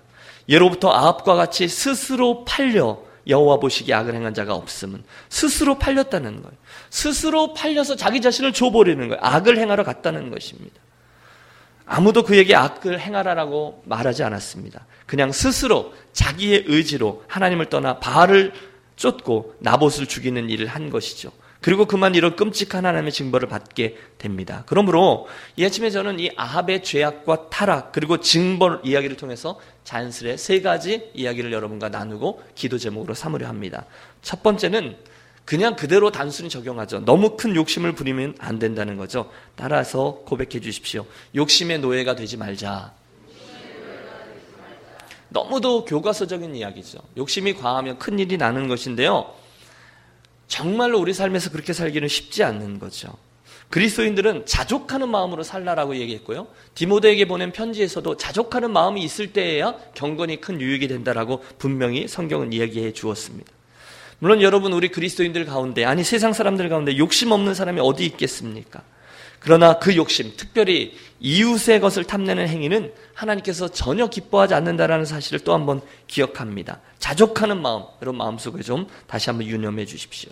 예로부터 0.49 0.91
아합과 0.91 1.35
같이 1.35 1.69
스스로 1.69 2.45
팔려 2.45 2.99
여호와 3.27 3.59
보시기 3.59 3.93
악을 3.93 4.15
행한 4.15 4.35
자가 4.35 4.55
없음은 4.55 5.03
스스로 5.29 5.79
팔렸다는 5.79 6.43
거예요. 6.43 6.57
스스로 6.91 7.53
팔려서 7.55 7.97
자기 7.97 8.21
자신을 8.21 8.53
줘버리는 8.53 9.09
거예요. 9.09 9.21
악을 9.21 9.59
행하러 9.59 9.85
갔다는 9.85 10.31
것입니다. 10.31 10.81
아무도 11.87 12.25
그에게 12.25 12.55
악을 12.55 13.01
행하라라고 13.01 13.83
말하지 13.87 14.25
않았습니다. 14.25 14.87
그냥 15.07 15.31
스스로 15.31 15.95
자기의 16.13 16.65
의지로 16.67 17.23
하나님을 17.29 17.67
떠나 17.67 18.01
바알을 18.01 18.53
쫓고 18.97 19.55
나봇을 19.61 20.07
죽이는 20.07 20.51
일을 20.51 20.67
한 20.67 20.91
것이죠. 20.91 21.31
그리고 21.61 21.87
그만 21.87 22.15
이런 22.15 22.37
끔찍한 22.37 22.85
하나님의 22.85 23.13
징벌을 23.13 23.49
받게 23.49 23.97
됩니다. 24.19 24.65
그러므로 24.67 25.27
이 25.57 25.65
아침에 25.65 25.91
저는 25.91 26.21
이 26.21 26.31
아합의 26.37 26.83
죄악과 26.83 27.51
타락 27.51 27.93
그리고 27.93 28.19
징벌 28.19 28.81
이야기를 28.85 29.17
통해서 29.17 29.59
자연스레 29.85 30.37
세 30.37 30.61
가지 30.61 31.11
이야기를 31.15 31.53
여러분과 31.53 31.89
나누고 31.89 32.43
기도 32.55 32.79
제목으로 32.79 33.15
삼으려 33.15 33.49
합니다. 33.49 33.85
첫 34.23 34.43
번째는 34.43 34.97
그냥 35.47 35.77
그대로 35.77 36.11
단순히 36.11 36.51
적용하죠. 36.51 37.05
너무 37.05 37.37
큰 37.37 37.55
욕심을 37.55 37.93
부리면 37.93 38.35
안 38.41 38.59
된다는 38.59 38.97
거죠. 38.97 39.31
따라서 39.55 40.23
고백해 40.27 40.61
주십시오. 40.61 41.07
욕심의 41.37 41.79
노예가 41.79 42.17
되지 42.17 42.37
말자. 42.37 42.93
너무도 45.29 45.85
교과서적인 45.85 46.57
이야기죠. 46.57 46.99
욕심이 47.17 47.55
과하면 47.55 47.99
큰 47.99 48.19
일이 48.19 48.37
나는 48.37 48.67
것인데요. 48.67 49.33
정말로 50.49 50.99
우리 50.99 51.15
삶에서 51.15 51.51
그렇게 51.51 51.73
살기는 51.73 52.09
쉽지 52.09 52.43
않는 52.43 52.81
거죠. 52.81 53.17
그리스도인들은 53.71 54.47
자족하는 54.47 55.09
마음으로 55.09 55.45
살라라고 55.45 55.97
얘기했고요. 55.97 56.49
디모데에게 56.75 57.27
보낸 57.29 57.53
편지에서도 57.53 58.17
자족하는 58.17 58.73
마음이 58.73 59.01
있을 59.03 59.33
때에야 59.33 59.77
경건이 59.95 60.41
큰 60.41 60.61
유익이 60.61 60.89
된다라고 60.89 61.45
분명히 61.59 62.09
성경은 62.09 62.53
이야기해 62.53 62.93
주었습니다. 62.93 63.56
물론 64.19 64.41
여러분 64.41 64.73
우리 64.73 64.89
그리스도인들 64.89 65.45
가운데 65.45 65.85
아니 65.85 66.03
세상 66.03 66.33
사람들 66.33 66.69
가운데 66.69 66.97
욕심 66.97 67.33
없는 67.33 67.55
사람이 67.55 67.81
어디 67.81 68.05
있겠습니까? 68.07 68.83
그러나 69.39 69.79
그 69.79 69.95
욕심, 69.97 70.33
특별히 70.37 70.97
이웃의 71.21 71.81
것을 71.81 72.05
탐내는 72.05 72.49
행위는 72.49 72.93
하나님께서 73.15 73.69
전혀 73.69 74.09
기뻐하지 74.09 74.55
않는다라는 74.55 75.05
사실을 75.05 75.41
또 75.41 75.55
한번 75.55 75.81
기억합니다. 76.07 76.81
자족하는 76.99 77.61
마음, 77.63 77.85
여러분 78.03 78.19
마음속에 78.19 78.63
좀 78.63 78.89
다시 79.07 79.31
한번 79.31 79.47
유념해 79.47 79.85
주십시오. 79.85 80.31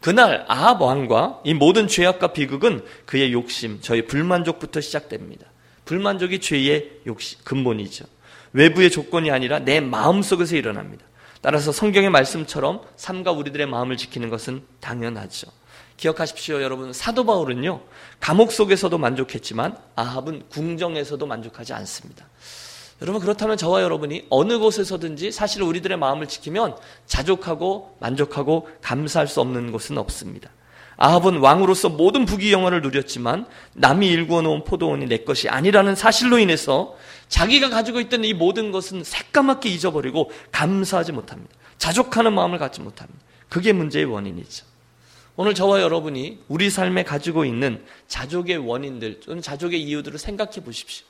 그날 0.00 0.44
아합 0.48 0.82
왕과 0.82 1.40
이 1.44 1.54
모든 1.54 1.86
죄악과 1.86 2.32
비극은 2.32 2.84
그의 3.06 3.32
욕심, 3.32 3.78
저희 3.80 4.04
불만족부터 4.06 4.80
시작됩니다. 4.80 5.46
불만족이 5.84 6.40
죄의 6.40 6.90
욕심, 7.06 7.38
근본이죠. 7.44 8.04
외부의 8.52 8.90
조건이 8.90 9.30
아니라 9.30 9.60
내 9.60 9.80
마음속에서 9.80 10.56
일어납니다. 10.56 11.06
따라서 11.42 11.72
성경의 11.72 12.08
말씀처럼 12.10 12.82
삶과 12.96 13.32
우리들의 13.32 13.66
마음을 13.66 13.96
지키는 13.96 14.30
것은 14.30 14.62
당연하죠. 14.80 15.50
기억하십시오, 15.96 16.62
여러분. 16.62 16.92
사도 16.92 17.26
바울은요, 17.26 17.80
감옥 18.20 18.52
속에서도 18.52 18.96
만족했지만 18.96 19.76
아합은 19.96 20.48
궁정에서도 20.48 21.24
만족하지 21.26 21.72
않습니다. 21.74 22.26
여러분, 23.02 23.20
그렇다면 23.20 23.56
저와 23.56 23.82
여러분이 23.82 24.26
어느 24.30 24.58
곳에서든지 24.58 25.32
사실 25.32 25.62
우리들의 25.62 25.98
마음을 25.98 26.28
지키면 26.28 26.76
자족하고 27.06 27.96
만족하고 28.00 28.68
감사할 28.80 29.26
수 29.26 29.40
없는 29.40 29.72
곳은 29.72 29.98
없습니다. 29.98 30.50
아합은 31.02 31.38
왕으로서 31.38 31.88
모든 31.88 32.24
부귀 32.24 32.52
영화를 32.52 32.80
누렸지만 32.80 33.46
남이 33.74 34.06
일구어 34.06 34.40
놓은 34.42 34.62
포도원이 34.62 35.06
내 35.06 35.18
것이 35.18 35.48
아니라는 35.48 35.96
사실로 35.96 36.38
인해서 36.38 36.94
자기가 37.26 37.70
가지고 37.70 37.98
있던 37.98 38.24
이 38.24 38.32
모든 38.34 38.70
것은 38.70 39.02
새까맣게 39.02 39.68
잊어버리고 39.68 40.30
감사하지 40.52 41.10
못합니다. 41.10 41.52
자족하는 41.78 42.32
마음을 42.32 42.58
갖지 42.58 42.80
못합니다. 42.80 43.18
그게 43.48 43.72
문제의 43.72 44.04
원인이죠. 44.04 44.64
오늘 45.34 45.54
저와 45.54 45.80
여러분이 45.80 46.38
우리 46.46 46.70
삶에 46.70 47.02
가지고 47.02 47.44
있는 47.44 47.82
자족의 48.06 48.58
원인들 48.58 49.18
또는 49.26 49.42
자족의 49.42 49.82
이유들을 49.82 50.20
생각해 50.20 50.60
보십시오. 50.64 51.04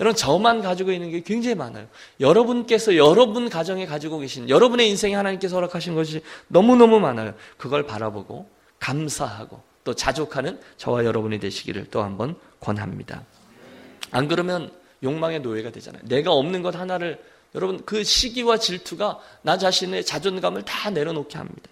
여러분 0.00 0.16
저만 0.16 0.60
가지고 0.60 0.90
있는 0.90 1.12
게 1.12 1.20
굉장히 1.20 1.54
많아요. 1.54 1.86
여러분께서 2.18 2.96
여러분 2.96 3.48
가정에 3.48 3.86
가지고 3.86 4.18
계신 4.18 4.48
여러분의 4.48 4.88
인생에 4.90 5.14
하나님께서 5.14 5.54
허락하신 5.54 5.94
것이 5.94 6.22
너무너무 6.48 6.98
많아요. 6.98 7.34
그걸 7.56 7.86
바라보고 7.86 8.55
감사하고 8.86 9.60
또 9.82 9.94
자족하는 9.94 10.60
저와 10.76 11.04
여러분이 11.04 11.40
되시기를 11.40 11.86
또 11.90 12.02
한번 12.02 12.36
권합니다. 12.60 13.24
안 14.12 14.28
그러면 14.28 14.70
욕망의 15.02 15.40
노예가 15.40 15.70
되잖아요. 15.70 16.02
내가 16.04 16.32
없는 16.32 16.62
것 16.62 16.76
하나를 16.76 17.20
여러분 17.54 17.84
그 17.84 18.04
시기와 18.04 18.58
질투가 18.58 19.18
나 19.42 19.58
자신의 19.58 20.04
자존감을 20.04 20.62
다 20.62 20.90
내려놓게 20.90 21.36
합니다. 21.36 21.70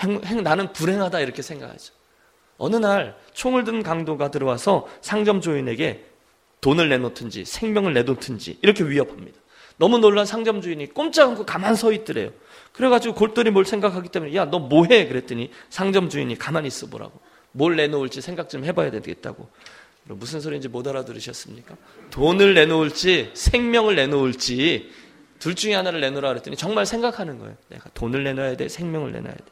행, 0.00 0.20
행, 0.24 0.42
나는 0.42 0.72
불행하다 0.72 1.20
이렇게 1.20 1.42
생각하죠. 1.42 1.92
어느 2.56 2.76
날 2.76 3.16
총을 3.34 3.64
든 3.64 3.82
강도가 3.82 4.30
들어와서 4.30 4.88
상점 5.00 5.40
주인에게 5.40 6.06
돈을 6.60 6.88
내놓든지 6.88 7.44
생명을 7.44 7.94
내놓든지 7.94 8.58
이렇게 8.62 8.84
위협합니다. 8.84 9.38
너무 9.76 9.98
놀란 9.98 10.26
상점 10.26 10.60
주인이 10.60 10.92
꼼짝 10.92 11.30
않고 11.30 11.46
가만 11.46 11.76
서 11.76 11.92
있더래요. 11.92 12.30
그래가지고 12.72 13.14
골똘히 13.14 13.50
뭘 13.50 13.64
생각하기 13.64 14.08
때문에 14.10 14.34
야 14.34 14.44
너 14.44 14.58
뭐해? 14.58 15.08
그랬더니 15.08 15.50
상점 15.70 16.08
주인이 16.08 16.36
가만히 16.38 16.68
있어 16.68 16.86
보라고. 16.86 17.20
뭘 17.52 17.76
내놓을지 17.76 18.20
생각 18.20 18.48
좀 18.48 18.64
해봐야 18.64 18.90
되겠다고. 18.90 19.48
무슨 20.04 20.40
소리인지 20.40 20.68
못 20.68 20.86
알아들으셨습니까? 20.86 21.76
돈을 22.10 22.54
내놓을지 22.54 23.30
생명을 23.34 23.94
내놓을지 23.96 24.90
둘 25.38 25.54
중에 25.54 25.74
하나를 25.74 26.00
내놓으라 26.00 26.28
그랬더니 26.30 26.56
정말 26.56 26.86
생각하는 26.86 27.38
거예요. 27.38 27.56
내가 27.68 27.90
돈을 27.94 28.24
내놔야 28.24 28.56
돼, 28.56 28.68
생명을 28.68 29.12
내놔야 29.12 29.34
돼. 29.34 29.44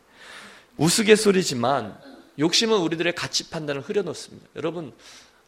우스갯소리지만 0.77 1.97
욕심은 2.39 2.79
우리들의 2.79 3.15
가치 3.15 3.51
판단을 3.51 3.83
흐려놓습니다. 3.83 4.47
여러분, 4.57 4.93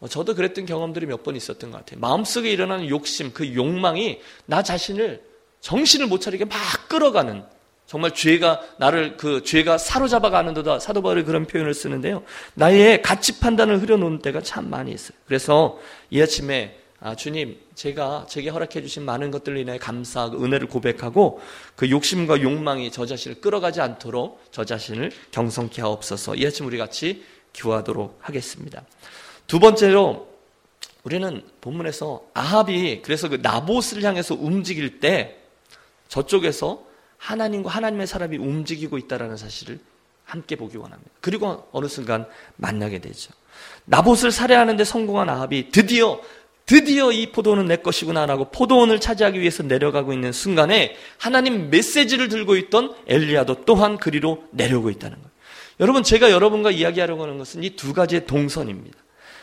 어, 0.00 0.08
저도 0.08 0.34
그랬던 0.34 0.66
경험들이 0.66 1.06
몇 1.06 1.22
번 1.22 1.36
있었던 1.36 1.70
것 1.70 1.78
같아요. 1.78 2.00
마음속에 2.00 2.50
일어나는 2.50 2.88
욕심, 2.88 3.32
그 3.32 3.54
욕망이 3.54 4.20
나 4.46 4.62
자신을 4.62 5.22
정신을 5.60 6.06
못 6.06 6.20
차리게 6.20 6.44
막 6.44 6.56
끌어가는 6.88 7.44
정말 7.88 8.12
죄가 8.12 8.60
나를 8.76 9.16
그 9.16 9.42
죄가 9.42 9.78
사로잡아 9.78 10.28
가는도다 10.28 10.78
사도 10.78 11.00
바울이 11.00 11.24
그런 11.24 11.46
표현을 11.46 11.72
쓰는데요. 11.72 12.22
나의 12.52 13.00
가치 13.00 13.40
판단을 13.40 13.80
흐려놓은 13.80 14.18
때가 14.18 14.42
참 14.42 14.68
많이 14.68 14.92
있어요. 14.92 15.16
그래서 15.26 15.78
이 16.10 16.20
아침에 16.20 16.78
아, 17.00 17.14
주님, 17.14 17.58
제가 17.74 18.26
제게 18.28 18.50
허락해 18.50 18.82
주신 18.82 19.04
많은 19.04 19.30
것들로 19.30 19.58
인해 19.58 19.78
감사하고 19.78 20.44
은혜를 20.44 20.66
고백하고 20.66 21.40
그 21.76 21.88
욕심과 21.88 22.42
욕망이 22.42 22.90
저 22.90 23.06
자신을 23.06 23.40
끌어가지 23.40 23.80
않도록 23.80 24.42
저 24.50 24.64
자신을 24.64 25.10
경성케 25.30 25.80
하옵소서. 25.80 26.34
이 26.34 26.44
아침 26.44 26.66
우리 26.66 26.76
같이 26.76 27.24
기도하도록 27.54 28.18
하겠습니다. 28.20 28.82
두 29.46 29.60
번째로 29.60 30.28
우리는 31.04 31.42
본문에서 31.62 32.22
아합이 32.34 33.00
그래서 33.02 33.30
그 33.30 33.38
나봇을 33.40 34.02
향해서 34.02 34.34
움직일 34.34 35.00
때 35.00 35.38
저쪽에서 36.08 36.87
하나님과 37.18 37.70
하나님의 37.70 38.06
사람이 38.06 38.36
움직이고 38.38 38.96
있다라는 38.98 39.36
사실을 39.36 39.78
함께 40.24 40.56
보기 40.56 40.76
원합니다. 40.76 41.10
그리고 41.20 41.68
어느 41.72 41.86
순간 41.86 42.26
만나게 42.56 42.98
되죠. 43.00 43.32
나봇을 43.86 44.30
살해하는데 44.30 44.84
성공한 44.84 45.28
아합이 45.28 45.70
드디어 45.70 46.20
드디어 46.66 47.10
이 47.12 47.32
포도원은 47.32 47.64
내 47.64 47.76
것이구나라고 47.76 48.50
포도원을 48.50 49.00
차지하기 49.00 49.40
위해서 49.40 49.62
내려가고 49.62 50.12
있는 50.12 50.32
순간에 50.32 50.96
하나님 51.16 51.70
메시지를 51.70 52.28
들고 52.28 52.56
있던 52.56 52.94
엘리야도 53.06 53.64
또한 53.64 53.96
그리로 53.96 54.44
내려오고 54.50 54.90
있다는 54.90 55.16
거예요. 55.16 55.30
여러분 55.80 56.02
제가 56.02 56.30
여러분과 56.30 56.70
이야기하려고 56.70 57.22
하는 57.22 57.38
것은 57.38 57.64
이 57.64 57.70
두 57.70 57.94
가지의 57.94 58.26
동선입니다. 58.26 58.98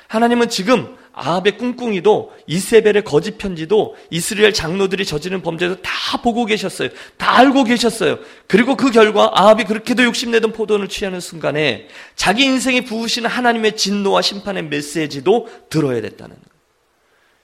하나님은 0.07 0.49
지금 0.49 0.95
아합의 1.15 1.57
꿍꿍이도 1.57 2.33
이세벨의 2.47 3.03
거짓 3.03 3.37
편지도 3.37 3.95
이스라엘 4.09 4.53
장로들이 4.53 5.05
저지른 5.05 5.41
범죄도 5.41 5.81
다 5.81 6.21
보고 6.21 6.45
계셨어요. 6.45 6.89
다 7.17 7.37
알고 7.37 7.63
계셨어요. 7.63 8.19
그리고 8.47 8.75
그 8.75 8.91
결과 8.91 9.31
아합이 9.33 9.63
그렇게도 9.63 10.03
욕심내던 10.03 10.51
포도를 10.51 10.87
취하는 10.89 11.19
순간에 11.19 11.87
자기 12.15 12.43
인생에 12.43 12.81
부으시는 12.81 13.29
하나님의 13.29 13.77
진노와 13.77 14.21
심판의 14.21 14.65
메시지도 14.65 15.47
들어야 15.69 16.01
됐다는 16.01 16.35
거예요. 16.35 16.55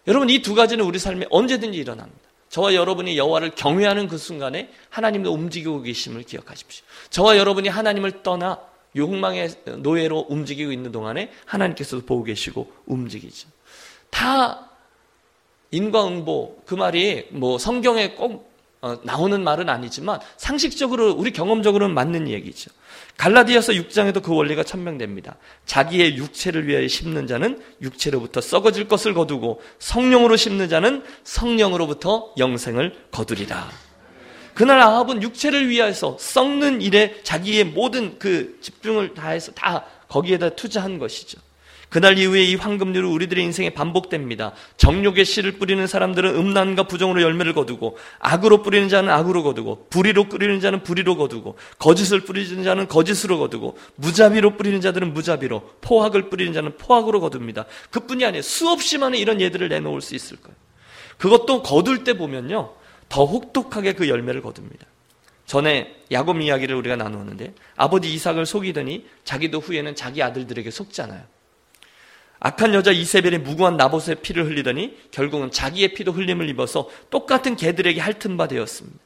여러분 0.07 0.29
이 0.29 0.41
두 0.41 0.55
가지는 0.55 0.83
우리 0.83 0.99
삶에 0.99 1.25
언제든지 1.29 1.77
일어납니다. 1.77 2.19
저와 2.49 2.73
여러분이 2.75 3.17
여호와를 3.17 3.51
경외하는 3.55 4.09
그 4.09 4.17
순간에 4.17 4.69
하나님도 4.89 5.31
움직이고 5.31 5.81
계심을 5.83 6.23
기억하십시오. 6.23 6.83
저와 7.09 7.37
여러분이 7.37 7.69
하나님을 7.69 8.23
떠나 8.23 8.59
욕망의 8.95 9.53
노예로 9.77 10.25
움직이고 10.27 10.73
있는 10.73 10.91
동안에 10.91 11.31
하나님께서도 11.45 12.05
보고 12.05 12.23
계시고 12.25 12.69
움직이죠. 12.87 13.47
다 14.11 14.69
인과응보 15.71 16.63
그 16.65 16.75
말이 16.75 17.27
뭐 17.31 17.57
성경에 17.57 18.11
꼭 18.11 18.51
어, 18.81 18.97
나오는 19.03 19.43
말은 19.43 19.69
아니지만 19.69 20.19
상식적으로 20.37 21.11
우리 21.11 21.31
경험적으로는 21.31 21.93
맞는 21.93 22.27
얘기죠. 22.27 22.71
갈라디아서 23.15 23.73
6장에도 23.73 24.23
그 24.23 24.33
원리가 24.33 24.63
천명됩니다. 24.63 25.35
자기의 25.67 26.17
육체를 26.17 26.67
위하여 26.67 26.87
심는 26.87 27.27
자는 27.27 27.61
육체로부터 27.81 28.41
썩어질 28.41 28.87
것을 28.87 29.13
거두고 29.13 29.61
성령으로 29.77 30.35
심는 30.35 30.67
자는 30.67 31.03
성령으로부터 31.23 32.33
영생을 32.39 32.95
거두리라. 33.11 33.69
그날 34.55 34.79
아합은 34.79 35.21
육체를 35.21 35.69
위해서 35.69 36.17
썩는 36.19 36.81
일에 36.81 37.21
자기의 37.21 37.65
모든 37.65 38.17
그 38.17 38.57
집중을 38.61 39.13
다해서 39.13 39.51
다 39.51 39.85
거기에다 40.07 40.49
투자한 40.49 40.97
것이죠. 40.97 41.39
그날 41.91 42.17
이후에 42.17 42.41
이 42.45 42.55
황금률은 42.55 43.09
우리들의 43.09 43.43
인생에 43.43 43.71
반복됩니다. 43.71 44.53
정욕의 44.77 45.25
씨를 45.25 45.59
뿌리는 45.59 45.85
사람들은 45.85 46.35
음란과 46.35 46.83
부정으로 46.83 47.21
열매를 47.21 47.51
거두고 47.53 47.97
악으로 48.19 48.63
뿌리는 48.63 48.87
자는 48.87 49.11
악으로 49.11 49.43
거두고 49.43 49.87
불의로 49.89 50.29
뿌리는 50.29 50.61
자는 50.61 50.83
불의로 50.83 51.17
거두고 51.17 51.57
거짓을 51.79 52.21
뿌리는 52.21 52.63
자는 52.63 52.87
거짓으로 52.87 53.39
거두고 53.39 53.77
무자비로 53.95 54.55
뿌리는 54.55 54.79
자들은 54.79 55.13
무자비로 55.13 55.69
포악을 55.81 56.29
뿌리는 56.29 56.53
자는 56.53 56.77
포악으로 56.77 57.19
거둡니다. 57.19 57.65
그뿐이 57.89 58.23
아니에요. 58.23 58.41
수없이 58.41 58.97
많은 58.97 59.19
이런 59.19 59.41
예들을 59.41 59.67
내놓을 59.67 59.99
수 59.99 60.15
있을 60.15 60.37
거예요. 60.37 60.55
그것도 61.17 61.61
거둘 61.61 62.05
때 62.05 62.13
보면요. 62.13 62.73
더 63.09 63.25
혹독하게 63.25 63.95
그 63.95 64.07
열매를 64.07 64.41
거둡니다. 64.41 64.85
전에 65.45 65.93
야곱 66.09 66.39
이야기를 66.39 66.73
우리가 66.73 66.95
나누었는데 66.95 67.53
아버지 67.75 68.13
이삭을 68.13 68.45
속이더니 68.45 69.05
자기도 69.25 69.59
후에는 69.59 69.93
자기 69.97 70.23
아들들에게 70.23 70.71
속잖아요. 70.71 71.40
악한 72.43 72.73
여자 72.73 72.91
이세벨의 72.91 73.39
무고한 73.39 73.77
나봇의 73.77 74.15
피를 74.15 74.47
흘리더니 74.47 74.97
결국은 75.11 75.51
자기의 75.51 75.93
피도 75.93 76.11
흘림을 76.11 76.49
입어서 76.49 76.89
똑같은 77.11 77.55
개들에게 77.55 78.01
핥은 78.01 78.35
바 78.35 78.47
되었습니다. 78.47 78.97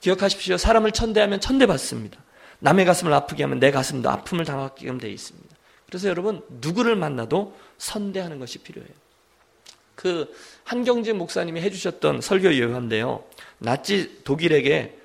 기억하십시오. 0.00 0.56
사람을 0.56 0.92
천대하면 0.92 1.38
천대받습니다. 1.38 2.18
남의 2.60 2.86
가슴을 2.86 3.12
아프게 3.12 3.42
하면 3.42 3.60
내 3.60 3.70
가슴도 3.70 4.08
아픔을 4.08 4.46
당하게끔 4.46 4.96
되어 4.98 5.10
있습니다. 5.10 5.48
그래서 5.86 6.08
여러분 6.08 6.42
누구를 6.48 6.96
만나도 6.96 7.54
선대하는 7.76 8.38
것이 8.38 8.58
필요해요. 8.58 8.90
그 9.94 10.32
한경진 10.64 11.18
목사님이 11.18 11.60
해주셨던 11.60 12.22
설교 12.22 12.54
예화인데요. 12.54 13.22
나치 13.58 14.22
독일에게 14.24 14.96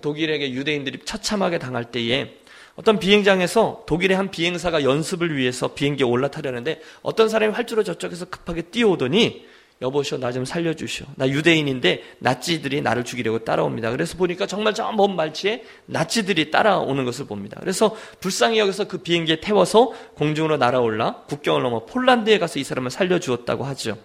독일에게 0.00 0.52
유대인들이 0.52 1.00
처참하게 1.04 1.58
당할 1.58 1.84
때에 1.84 2.38
어떤 2.76 2.98
비행장에서 2.98 3.84
독일의 3.86 4.16
한 4.16 4.30
비행사가 4.30 4.84
연습을 4.84 5.36
위해서 5.36 5.68
비행기에 5.68 6.06
올라타려는데 6.06 6.80
어떤 7.02 7.28
사람이 7.28 7.52
활주로 7.54 7.82
저쪽에서 7.82 8.26
급하게 8.26 8.62
뛰어오더니 8.62 9.46
여보시오 9.82 10.16
나 10.18 10.32
좀 10.32 10.46
살려주시오. 10.46 11.06
나 11.16 11.28
유대인인데 11.28 12.02
나치들이 12.20 12.80
나를 12.80 13.04
죽이려고 13.04 13.40
따라옵니다. 13.44 13.90
그래서 13.90 14.16
보니까 14.16 14.46
정말 14.46 14.72
저 14.72 14.90
먼 14.92 15.16
말치에 15.16 15.64
나치들이 15.86 16.50
따라오는 16.50 17.04
것을 17.04 17.26
봅니다. 17.26 17.58
그래서 17.60 17.94
불쌍히 18.20 18.58
여기서 18.58 18.88
그 18.88 18.98
비행기에 18.98 19.40
태워서 19.40 19.92
공중으로 20.14 20.56
날아올라 20.56 21.24
국경을 21.28 21.62
넘어 21.62 21.84
폴란드에 21.84 22.38
가서 22.38 22.58
이 22.58 22.64
사람을 22.64 22.90
살려주었다고 22.90 23.64
하죠. 23.64 23.98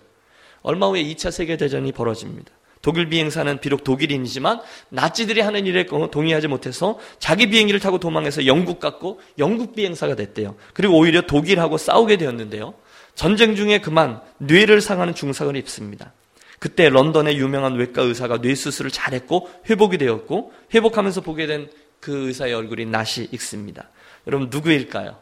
얼마 0.61 0.87
후에 0.87 1.03
2차 1.03 1.31
세계대전이 1.31 1.91
벌어집니다 1.93 2.51
독일 2.81 3.09
비행사는 3.09 3.59
비록 3.59 3.83
독일인이지만 3.83 4.61
나치들이 4.89 5.41
하는 5.41 5.65
일에 5.65 5.85
동의하지 5.85 6.47
못해서 6.47 6.99
자기 7.19 7.49
비행기를 7.49 7.79
타고 7.79 7.99
도망해서 7.99 8.45
영국 8.45 8.79
갔고 8.79 9.21
영국 9.37 9.75
비행사가 9.75 10.15
됐대요. 10.15 10.55
그리고 10.73 10.97
오히려 10.97 11.21
독일하고 11.21 11.77
싸우게 11.77 12.17
되었는데요. 12.17 12.73
전쟁 13.15 13.55
중에 13.55 13.79
그만 13.79 14.21
뇌를 14.37 14.81
상하는 14.81 15.13
중상을 15.13 15.55
입습니다. 15.55 16.13
그때 16.59 16.89
런던의 16.89 17.37
유명한 17.37 17.75
외과 17.75 18.03
의사가 18.03 18.41
뇌 18.41 18.55
수술을 18.55 18.91
잘했고 18.91 19.49
회복이 19.69 19.97
되었고 19.97 20.53
회복하면서 20.73 21.21
보게 21.21 21.47
된 21.47 21.69
그 22.01 22.27
의사의 22.27 22.53
얼굴이 22.53 22.87
낯이 22.87 23.29
익습니다. 23.31 23.89
여러분 24.27 24.49
누구일까요? 24.49 25.17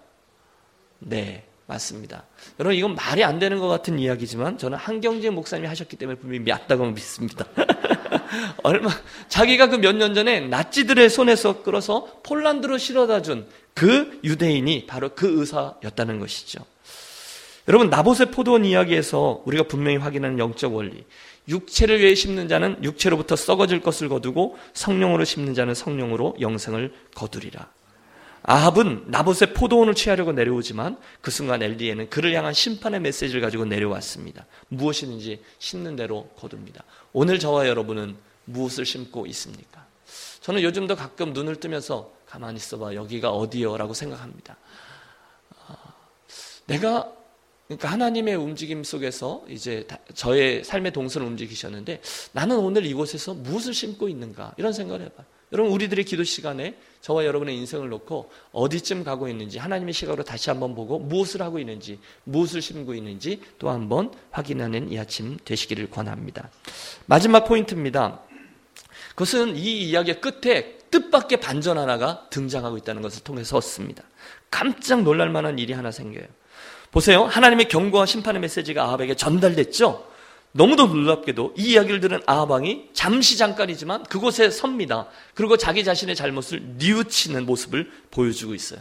네, 0.99 1.45
맞습니다. 1.69 2.23
여러분 2.59 2.75
이건 2.75 2.95
말이 2.95 3.23
안 3.23 3.37
되는 3.37 3.59
것 3.59 3.67
같은 3.67 3.99
이야기지만 3.99 4.57
저는 4.57 4.77
한경재 4.77 5.29
목사님이 5.29 5.67
하셨기 5.67 5.97
때문에 5.97 6.17
분명히 6.17 6.43
맞다고 6.49 6.85
믿습니다. 6.87 7.45
얼마 8.63 8.89
자기가 9.27 9.67
그 9.67 9.77
몇 9.77 9.93
년 9.95 10.13
전에 10.15 10.41
나치들의 10.41 11.09
손에서 11.09 11.61
끌어서 11.63 12.21
폴란드로 12.23 12.77
실어다 12.77 13.21
준 13.21 13.47
그 13.75 14.19
유대인이 14.25 14.87
바로 14.87 15.09
그 15.15 15.39
의사였다는 15.39 16.19
것이죠. 16.19 16.65
여러분 17.69 17.89
나봇의 17.89 18.31
포도원 18.31 18.65
이야기에서 18.65 19.41
우리가 19.45 19.63
분명히 19.69 19.95
확인하는 19.97 20.37
영적 20.37 20.75
원리. 20.75 21.05
육체를 21.47 22.01
위해 22.01 22.13
심는 22.13 22.49
자는 22.49 22.83
육체로부터 22.83 23.35
썩어질 23.37 23.79
것을 23.81 24.09
거두고 24.09 24.57
성령으로 24.73 25.23
심는 25.23 25.53
자는 25.53 25.73
성령으로 25.75 26.35
영생을 26.41 26.91
거두리라. 27.15 27.69
아합은 28.43 29.05
나봇의 29.07 29.53
포도원을 29.53 29.95
취하려고 29.95 30.31
내려오지만 30.31 30.97
그 31.21 31.31
순간 31.31 31.61
엘리에는 31.61 32.09
그를 32.09 32.33
향한 32.33 32.53
심판의 32.53 32.99
메시지를 33.01 33.41
가지고 33.41 33.65
내려왔습니다. 33.65 34.45
무엇이든지 34.69 35.43
심는 35.59 35.95
대로 35.95 36.29
거둡니다. 36.37 36.83
오늘 37.13 37.39
저와 37.39 37.67
여러분은 37.67 38.15
무엇을 38.45 38.85
심고 38.85 39.27
있습니까? 39.27 39.85
저는 40.41 40.61
요즘도 40.63 40.95
가끔 40.95 41.33
눈을 41.33 41.57
뜨면서 41.57 42.11
가만히 42.25 42.57
있어봐 42.57 42.95
여기가 42.95 43.31
어디요? 43.31 43.77
라고 43.77 43.93
생각합니다. 43.93 44.57
아, 45.67 45.75
내가 46.67 47.11
그러니까 47.67 47.91
하나님의 47.91 48.35
움직임 48.35 48.83
속에서 48.83 49.45
이제 49.47 49.85
저의 50.15 50.63
삶의 50.63 50.91
동선을 50.91 51.27
움직이셨는데 51.27 52.01
나는 52.31 52.57
오늘 52.57 52.83
이곳에서 52.85 53.35
무엇을 53.35 53.75
심고 53.75 54.09
있는가 54.09 54.53
이런 54.57 54.73
생각을 54.73 55.05
해봐요. 55.05 55.25
여러분 55.51 55.71
우리들의 55.73 56.03
기도 56.05 56.23
시간에 56.23 56.75
저와 57.01 57.25
여러분의 57.25 57.55
인생을 57.57 57.89
놓고 57.89 58.29
어디쯤 58.51 59.03
가고 59.03 59.27
있는지 59.27 59.57
하나님의 59.57 59.93
시각으로 59.93 60.23
다시 60.23 60.49
한번 60.49 60.75
보고 60.75 60.99
무엇을 60.99 61.41
하고 61.41 61.59
있는지 61.59 61.99
무엇을 62.25 62.61
심고 62.61 62.93
있는지 62.93 63.41
또 63.57 63.69
한번 63.69 64.11
확인하는 64.31 64.91
이 64.91 64.99
아침 64.99 65.37
되시기를 65.45 65.89
권합니다. 65.89 66.49
마지막 67.05 67.45
포인트입니다. 67.45 68.19
그것은 69.09 69.55
이 69.55 69.89
이야기의 69.89 70.21
끝에 70.21 70.77
뜻밖의 70.91 71.39
반전 71.39 71.77
하나가 71.77 72.27
등장하고 72.29 72.77
있다는 72.77 73.01
것을 73.01 73.23
통해서 73.23 73.57
얻습니다. 73.57 74.03
깜짝 74.49 75.03
놀랄 75.03 75.29
만한 75.29 75.59
일이 75.59 75.73
하나 75.73 75.91
생겨요. 75.91 76.25
보세요. 76.91 77.25
하나님의 77.25 77.67
경고와 77.67 78.05
심판의 78.05 78.41
메시지가 78.41 78.83
아합에게 78.83 79.15
전달됐죠? 79.15 80.07
너무도 80.51 80.87
놀랍게도 80.87 81.53
이 81.57 81.73
이야기를 81.73 81.99
들은 81.99 82.21
아하방이 82.25 82.89
잠시 82.93 83.37
잠깐이지만 83.37 84.03
그곳에 84.03 84.49
섭니다. 84.49 85.07
그리고 85.35 85.57
자기 85.57 85.83
자신의 85.83 86.15
잘못을 86.15 86.61
뉘우치는 86.77 87.45
모습을 87.45 87.91
보여주고 88.11 88.55
있어요. 88.55 88.79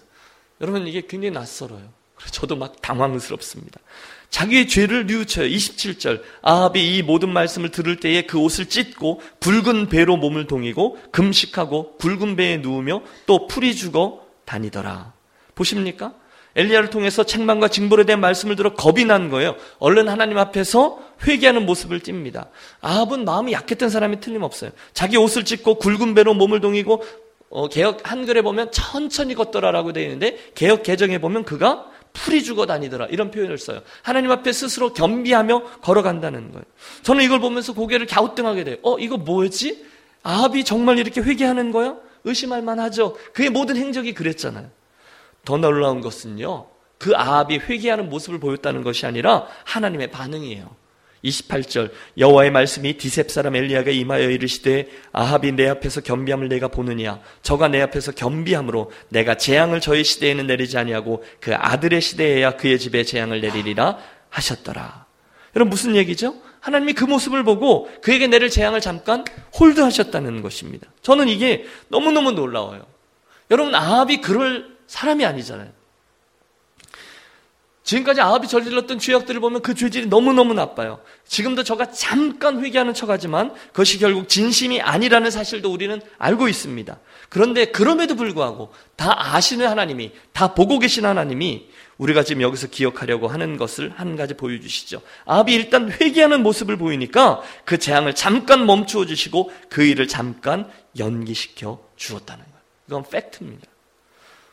여러분 0.60 0.86
이게 0.86 1.02
굉장히 1.06 1.30
낯설어요. 1.32 1.98
저도 2.32 2.56
막 2.56 2.80
당황스럽습니다. 2.80 3.80
자기의 4.30 4.68
죄를 4.68 5.06
뉘우쳐요. 5.06 5.46
27절. 5.48 6.22
아합이 6.42 6.96
이 6.96 7.02
모든 7.02 7.32
말씀을 7.32 7.70
들을 7.70 7.96
때에 7.96 8.22
그 8.22 8.38
옷을 8.38 8.66
찢고 8.68 9.20
붉은 9.40 9.88
배로 9.88 10.16
몸을 10.16 10.46
동이고 10.46 10.98
금식하고 11.12 11.96
붉은 11.98 12.36
배에 12.36 12.58
누우며 12.58 13.02
또 13.26 13.46
풀이 13.46 13.74
죽어 13.74 14.26
다니더라. 14.44 15.12
보십니까? 15.54 16.14
엘리야를 16.56 16.90
통해서 16.90 17.24
책망과 17.24 17.68
징벌에 17.68 18.04
대한 18.04 18.20
말씀을 18.20 18.56
들어 18.56 18.74
겁이 18.74 19.04
난 19.04 19.30
거예요. 19.30 19.56
얼른 19.78 20.08
하나님 20.08 20.38
앞에서 20.38 21.07
회개하는 21.26 21.66
모습을 21.66 22.00
띱니다. 22.00 22.48
아합은 22.80 23.24
마음이 23.24 23.52
약했던 23.52 23.90
사람이 23.90 24.20
틀림없어요. 24.20 24.70
자기 24.92 25.16
옷을 25.16 25.44
찢고 25.44 25.76
굵은 25.76 26.14
배로 26.14 26.34
몸을 26.34 26.60
동이고 26.60 27.02
어, 27.50 27.68
개혁 27.68 28.10
한글에 28.10 28.42
보면 28.42 28.70
천천히 28.72 29.34
걷더라라고 29.34 29.92
되어 29.92 30.04
있는데 30.04 30.38
개혁 30.54 30.82
개정에 30.82 31.18
보면 31.18 31.44
그가 31.44 31.90
풀이 32.12 32.42
죽어 32.42 32.66
다니더라 32.66 33.06
이런 33.06 33.30
표현을 33.30 33.58
써요. 33.58 33.80
하나님 34.02 34.30
앞에 34.30 34.52
스스로 34.52 34.92
겸비하며 34.92 35.80
걸어간다는 35.80 36.52
거예요. 36.52 36.64
저는 37.02 37.24
이걸 37.24 37.40
보면서 37.40 37.72
고개를 37.74 38.06
갸우뚱하게 38.06 38.64
돼요. 38.64 38.76
어 38.82 38.98
이거 38.98 39.16
뭐였지? 39.16 39.86
아합이 40.22 40.64
정말 40.64 40.98
이렇게 40.98 41.20
회개하는 41.20 41.70
거야? 41.70 41.96
의심할 42.24 42.62
만하죠. 42.62 43.16
그의 43.32 43.50
모든 43.50 43.76
행적이 43.76 44.14
그랬잖아요. 44.14 44.68
더 45.44 45.56
놀라운 45.56 46.00
것은요. 46.00 46.66
그 46.98 47.12
아합이 47.14 47.58
회개하는 47.58 48.10
모습을 48.10 48.40
보였다는 48.40 48.82
것이 48.82 49.06
아니라 49.06 49.46
하나님의 49.64 50.10
반응이에요. 50.10 50.76
28절 51.24 51.90
여호와의 52.16 52.50
말씀이 52.50 52.96
디셉 52.96 53.30
사람 53.30 53.56
엘리야가 53.56 53.90
임하여 53.90 54.30
이르시되 54.30 54.88
아합이 55.12 55.52
내 55.52 55.68
앞에서 55.68 56.00
겸비함을 56.00 56.48
내가 56.48 56.68
보느냐 56.68 57.20
저가 57.42 57.68
내 57.68 57.80
앞에서 57.82 58.12
겸비함으로 58.12 58.90
내가 59.08 59.36
재앙을 59.36 59.80
저의 59.80 60.04
시대에는 60.04 60.46
내리지 60.46 60.78
아니하고 60.78 61.24
그 61.40 61.54
아들의 61.54 62.00
시대에야 62.00 62.52
그의 62.52 62.78
집에 62.78 63.04
재앙을 63.04 63.40
내리리라 63.40 63.98
하셨더라. 64.30 65.06
여러분 65.56 65.70
무슨 65.70 65.96
얘기죠? 65.96 66.36
하나님이 66.60 66.92
그 66.92 67.04
모습을 67.04 67.44
보고 67.44 67.88
그에게 68.02 68.26
내릴 68.26 68.50
재앙을 68.50 68.80
잠깐 68.80 69.24
홀드하셨다는 69.58 70.42
것입니다. 70.42 70.88
저는 71.02 71.28
이게 71.28 71.66
너무너무 71.88 72.32
놀라워요. 72.32 72.86
여러분 73.50 73.74
아합이 73.74 74.20
그럴 74.20 74.76
사람이 74.86 75.24
아니잖아요. 75.24 75.77
지금까지 77.88 78.20
아합이 78.20 78.48
저질렀던 78.48 78.98
죄악들을 78.98 79.40
보면 79.40 79.62
그 79.62 79.74
죄질이 79.74 80.08
너무너무 80.08 80.52
나빠요. 80.52 81.00
지금도 81.26 81.64
저가 81.64 81.90
잠깐 81.90 82.62
회개하는 82.62 82.92
척하지만 82.92 83.54
그것이 83.68 83.98
결국 83.98 84.28
진심이 84.28 84.82
아니라는 84.82 85.30
사실도 85.30 85.72
우리는 85.72 85.98
알고 86.18 86.48
있습니다. 86.48 86.98
그런데 87.30 87.64
그럼에도 87.64 88.14
불구하고 88.14 88.74
다 88.96 89.34
아시는 89.34 89.66
하나님이, 89.66 90.12
다 90.34 90.52
보고 90.52 90.78
계신 90.78 91.06
하나님이 91.06 91.70
우리가 91.96 92.24
지금 92.24 92.42
여기서 92.42 92.66
기억하려고 92.66 93.26
하는 93.26 93.56
것을 93.56 93.90
한 93.96 94.16
가지 94.16 94.34
보여주시죠. 94.34 95.00
아합이 95.24 95.54
일단 95.54 95.90
회개하는 95.90 96.42
모습을 96.42 96.76
보이니까 96.76 97.40
그 97.64 97.78
재앙을 97.78 98.14
잠깐 98.14 98.66
멈추어 98.66 99.06
주시고 99.06 99.50
그 99.70 99.82
일을 99.82 100.08
잠깐 100.08 100.70
연기시켜 100.98 101.82
주었다는 101.96 102.44
거예요. 102.44 102.58
이건 102.88 103.04
팩트입니다. 103.08 103.66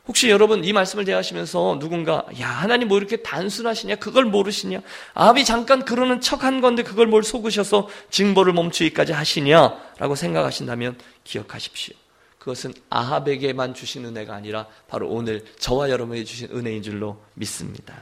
혹시 0.08 0.30
여러분 0.30 0.64
이 0.64 0.72
말씀을 0.72 1.04
대하시면서 1.04 1.80
누군가 1.80 2.26
야 2.40 2.48
하나님 2.48 2.88
뭐 2.88 2.98
이렇게 2.98 3.18
단순하시냐 3.18 3.96
그걸 3.96 4.26
모르시냐 4.26 4.82
아합이 5.14 5.46
잠깐 5.46 5.84
그러는 5.84 6.22
척 6.22 6.44
한 6.44 6.62
건데 6.62 6.84
그걸 6.84 7.08
뭘 7.08 7.24
속으셔서 7.24 7.88
징벌을 8.12 8.54
멈추기까지 8.54 9.14
하시냐라고 9.14 10.16
생각하신다면 10.16 10.98
기억하십시오. 11.24 11.96
그것은 12.38 12.74
아합에게만 12.92 13.74
주신 13.74 14.06
은혜가 14.06 14.36
아니라 14.36 14.68
바로 14.88 15.10
오늘 15.10 15.44
저와 15.58 15.90
여러분에게 15.90 16.24
주신 16.24 16.50
은혜인 16.52 16.84
줄로 16.84 17.18
믿습니다. 17.34 17.96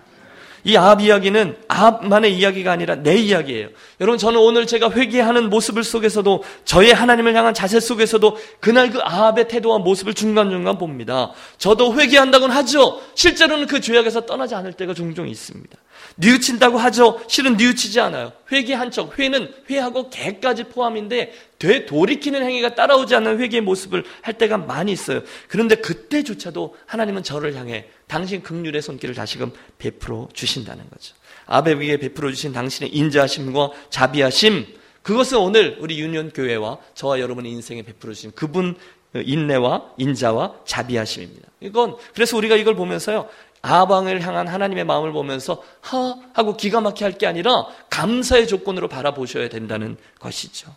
이 0.65 0.77
아합 0.77 1.01
이야기는 1.01 1.57
아합만의 1.67 2.37
이야기가 2.37 2.71
아니라 2.71 2.95
내 2.95 3.15
이야기예요. 3.17 3.69
여러분 3.99 4.17
저는 4.17 4.39
오늘 4.39 4.65
제가 4.65 4.91
회개하는 4.91 5.49
모습을 5.49 5.83
속에서도 5.83 6.43
저의 6.63 6.93
하나님을 6.93 7.35
향한 7.35 7.53
자세 7.53 7.79
속에서도 7.79 8.37
그날 8.59 8.89
그 8.89 8.99
아합의 9.01 9.49
태도와 9.49 9.79
모습을 9.79 10.13
중간중간 10.13 10.77
봅니다. 10.77 11.31
저도 11.57 11.95
회개한다고는 11.99 12.55
하죠. 12.55 13.01
실제로는 13.15 13.67
그 13.67 13.81
죄악에서 13.81 14.25
떠나지 14.25 14.55
않을 14.55 14.73
때가 14.73 14.93
종종 14.93 15.27
있습니다. 15.27 15.77
뉘우친다고 16.15 16.77
하죠. 16.77 17.21
실은 17.27 17.57
뉘우치지 17.57 17.99
않아요. 17.99 18.33
회개한 18.51 18.91
척, 18.91 19.17
회는 19.17 19.53
회하고 19.69 20.09
개까지 20.09 20.65
포함인데 20.65 21.33
되돌이키는 21.59 22.43
행위가 22.43 22.75
따라오지 22.75 23.15
않는 23.15 23.39
회개의 23.39 23.61
모습을 23.61 24.03
할 24.21 24.37
때가 24.37 24.57
많이 24.57 24.91
있어요. 24.91 25.21
그런데 25.47 25.75
그때조차도 25.75 26.75
하나님은 26.85 27.23
저를 27.23 27.55
향해 27.55 27.87
당신 28.07 28.43
극률의 28.43 28.81
손길을 28.81 29.15
다시금 29.15 29.51
베풀어 29.77 30.29
주신다는 30.33 30.89
거죠. 30.89 31.15
아베에게 31.45 31.97
베풀어 31.97 32.29
주신 32.31 32.53
당신의 32.53 32.95
인자하심과 32.95 33.71
자비하심 33.89 34.65
그것은 35.01 35.37
오늘 35.37 35.77
우리 35.79 35.99
유년 35.99 36.31
교회와 36.31 36.77
저와 36.93 37.19
여러분의 37.19 37.51
인생에 37.51 37.81
베풀어 37.81 38.13
주신 38.13 38.31
그분 38.31 38.75
인내와 39.15 39.93
인자와 39.97 40.61
자비하심입니다. 40.65 41.47
이건 41.59 41.95
그래서 42.13 42.35
우리가 42.37 42.55
이걸 42.55 42.75
보면서요. 42.75 43.29
아방을 43.63 44.21
향한 44.21 44.47
하나님의 44.47 44.83
마음을 44.83 45.11
보면서 45.13 45.63
하 45.81 46.15
하고 46.33 46.55
기가 46.55 46.81
막히게 46.81 47.05
할 47.05 47.13
게 47.17 47.25
아니라 47.27 47.65
감사의 47.89 48.47
조건으로 48.47 48.87
바라보셔야 48.89 49.49
된다는 49.49 49.97
것이죠. 50.19 50.75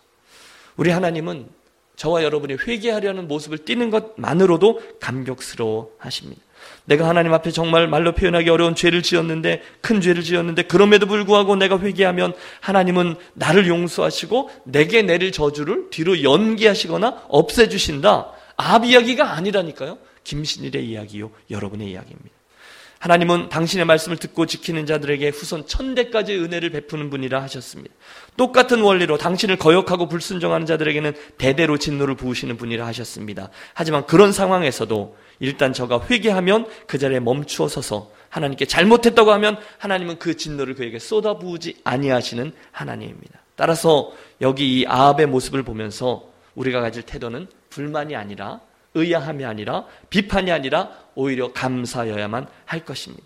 우리 0.76 0.90
하나님은 0.90 1.48
저와 1.96 2.22
여러분이 2.22 2.54
회개하려는 2.66 3.26
모습을 3.26 3.64
띠는 3.64 3.90
것만으로도 3.90 4.80
감격스러워 5.00 5.90
하십니다. 5.98 6.42
내가 6.84 7.08
하나님 7.08 7.32
앞에 7.32 7.50
정말 7.50 7.88
말로 7.88 8.12
표현하기 8.12 8.50
어려운 8.50 8.74
죄를 8.74 9.02
지었는데 9.02 9.62
큰 9.80 10.00
죄를 10.00 10.22
지었는데 10.22 10.62
그럼에도 10.64 11.06
불구하고 11.06 11.56
내가 11.56 11.78
회개하면 11.78 12.34
하나님은 12.60 13.16
나를 13.34 13.66
용서하시고 13.66 14.50
내게 14.64 15.02
내릴 15.02 15.32
저주를 15.32 15.88
뒤로 15.90 16.22
연기하시거나 16.22 17.24
없애주신다. 17.28 18.30
압 18.58 18.84
이야기가 18.84 19.32
아니라니까요. 19.32 19.98
김신일의 20.24 20.86
이야기요. 20.86 21.30
여러분의 21.50 21.90
이야기입니다. 21.90 22.35
하나님은 22.98 23.50
당신의 23.50 23.84
말씀을 23.84 24.16
듣고 24.16 24.46
지키는 24.46 24.86
자들에게 24.86 25.28
후손 25.28 25.66
천대까지 25.66 26.36
은혜를 26.36 26.70
베푸는 26.70 27.10
분이라 27.10 27.42
하셨습니다. 27.42 27.94
똑같은 28.36 28.80
원리로 28.80 29.18
당신을 29.18 29.56
거역하고 29.56 30.08
불순종하는 30.08 30.66
자들에게는 30.66 31.12
대대로 31.38 31.76
진노를 31.78 32.14
부으시는 32.14 32.56
분이라 32.56 32.86
하셨습니다. 32.86 33.50
하지만 33.74 34.06
그런 34.06 34.32
상황에서도 34.32 35.16
일단 35.40 35.72
저가 35.72 36.06
회개하면 36.08 36.66
그 36.86 36.98
자리에 36.98 37.20
멈추어 37.20 37.68
서서 37.68 38.10
하나님께 38.30 38.64
잘못했다고 38.64 39.30
하면 39.32 39.58
하나님은 39.78 40.18
그 40.18 40.36
진노를 40.36 40.74
그에게 40.74 40.98
쏟아부으지 40.98 41.76
아니하시는 41.84 42.52
하나님입니다. 42.72 43.40
따라서 43.56 44.12
여기 44.40 44.80
이 44.80 44.86
아합의 44.86 45.26
모습을 45.26 45.62
보면서 45.62 46.30
우리가 46.54 46.80
가질 46.80 47.02
태도는 47.02 47.48
불만이 47.70 48.16
아니라 48.16 48.60
의아함이 48.96 49.44
아니라 49.44 49.84
비판이 50.10 50.50
아니라 50.50 50.90
오히려 51.14 51.52
감사여야만 51.52 52.46
할 52.64 52.84
것입니다. 52.84 53.24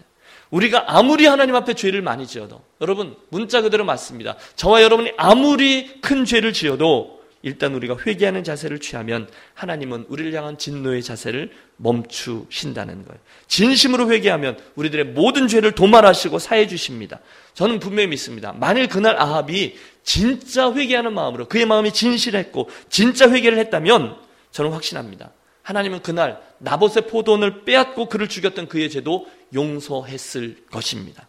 우리가 0.51 0.85
아무리 0.89 1.27
하나님 1.27 1.55
앞에 1.55 1.75
죄를 1.75 2.03
많이 2.03 2.27
지어도 2.27 2.63
여러분 2.81 3.17
문자 3.31 3.63
그대로 3.63 3.85
맞습니다. 3.85 4.37
저와 4.57 4.83
여러분이 4.83 5.13
아무리 5.17 6.01
큰 6.01 6.25
죄를 6.25 6.53
지어도 6.53 7.21
일단 7.43 7.75
우리가 7.75 7.97
회개하는 8.07 8.45
자세를 8.45 8.81
취하면 8.81 9.29
하나님은 9.55 10.07
우리를 10.09 10.35
향한 10.35 10.59
진노의 10.59 11.03
자세를 11.03 11.51
멈추신다는 11.77 13.07
거예요. 13.07 13.21
진심으로 13.47 14.11
회개하면 14.11 14.59
우리들의 14.75 15.07
모든 15.07 15.49
죄를 15.49 15.73
도말하시고 15.73 16.39
사해 16.39 16.67
주십니다. 16.67 17.21
저는 17.55 17.79
분명히 17.79 18.09
믿습니다. 18.09 18.53
만일 18.53 18.89
그날 18.89 19.17
아합이 19.19 19.77
진짜 20.03 20.73
회개하는 20.73 21.15
마음으로 21.15 21.49
그의 21.49 21.65
마음이 21.65 21.93
진실했고 21.93 22.69
진짜 22.91 23.31
회개를 23.31 23.57
했다면 23.59 24.17
저는 24.51 24.73
확신합니다. 24.73 25.31
하나님은 25.71 26.03
그날 26.03 26.43
나봇의 26.59 27.07
포도원을 27.07 27.65
빼앗고 27.65 28.09
그를 28.09 28.29
죽였던 28.29 28.67
그의 28.67 28.91
죄도 28.91 29.29
용서했을 29.55 30.67
것입니다. 30.67 31.29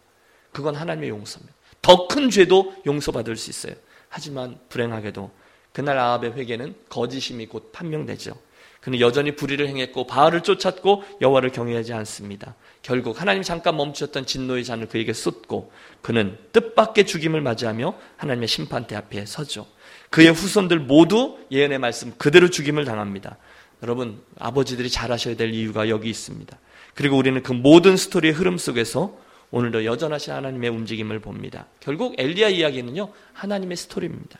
그건 0.50 0.74
하나님의 0.74 1.10
용서입니다. 1.10 1.54
더 1.80 2.08
큰 2.08 2.28
죄도 2.28 2.74
용서받을 2.84 3.36
수 3.36 3.50
있어요. 3.50 3.74
하지만 4.08 4.58
불행하게도 4.68 5.30
그날 5.72 5.96
아합의 5.96 6.32
회개는 6.32 6.74
거짓임이 6.88 7.46
곧 7.46 7.70
판명되죠. 7.72 8.36
그는 8.80 8.98
여전히 8.98 9.36
불의를 9.36 9.68
행했고 9.68 10.08
바알을 10.08 10.40
쫓았고 10.42 11.04
여호와를 11.20 11.50
경외하지 11.50 11.92
않습니다. 11.92 12.56
결국 12.82 13.20
하나님 13.20 13.44
잠깐 13.44 13.76
멈추었던 13.76 14.26
진노의 14.26 14.64
잔을 14.64 14.88
그에게 14.88 15.12
쏟고 15.12 15.70
그는 16.02 16.36
뜻밖의 16.52 17.06
죽임을 17.06 17.40
맞이하며 17.42 17.94
하나님의 18.16 18.48
심판대 18.48 18.96
앞에 18.96 19.24
서죠. 19.24 19.68
그의 20.10 20.32
후손들 20.32 20.80
모두 20.80 21.38
예언의 21.52 21.78
말씀 21.78 22.12
그대로 22.18 22.50
죽임을 22.50 22.84
당합니다. 22.84 23.36
여러분, 23.82 24.20
아버지들이 24.38 24.90
잘하셔야 24.90 25.36
될 25.36 25.52
이유가 25.52 25.88
여기 25.88 26.08
있습니다. 26.08 26.56
그리고 26.94 27.16
우리는 27.16 27.42
그 27.42 27.52
모든 27.52 27.96
스토리의 27.96 28.32
흐름 28.32 28.58
속에서 28.58 29.16
오늘도 29.50 29.84
여전하신 29.84 30.32
하나님의 30.32 30.70
움직임을 30.70 31.18
봅니다. 31.20 31.66
결국 31.80 32.14
엘리야 32.18 32.48
이야기는요, 32.48 33.10
하나님의 33.32 33.76
스토리입니다. 33.76 34.38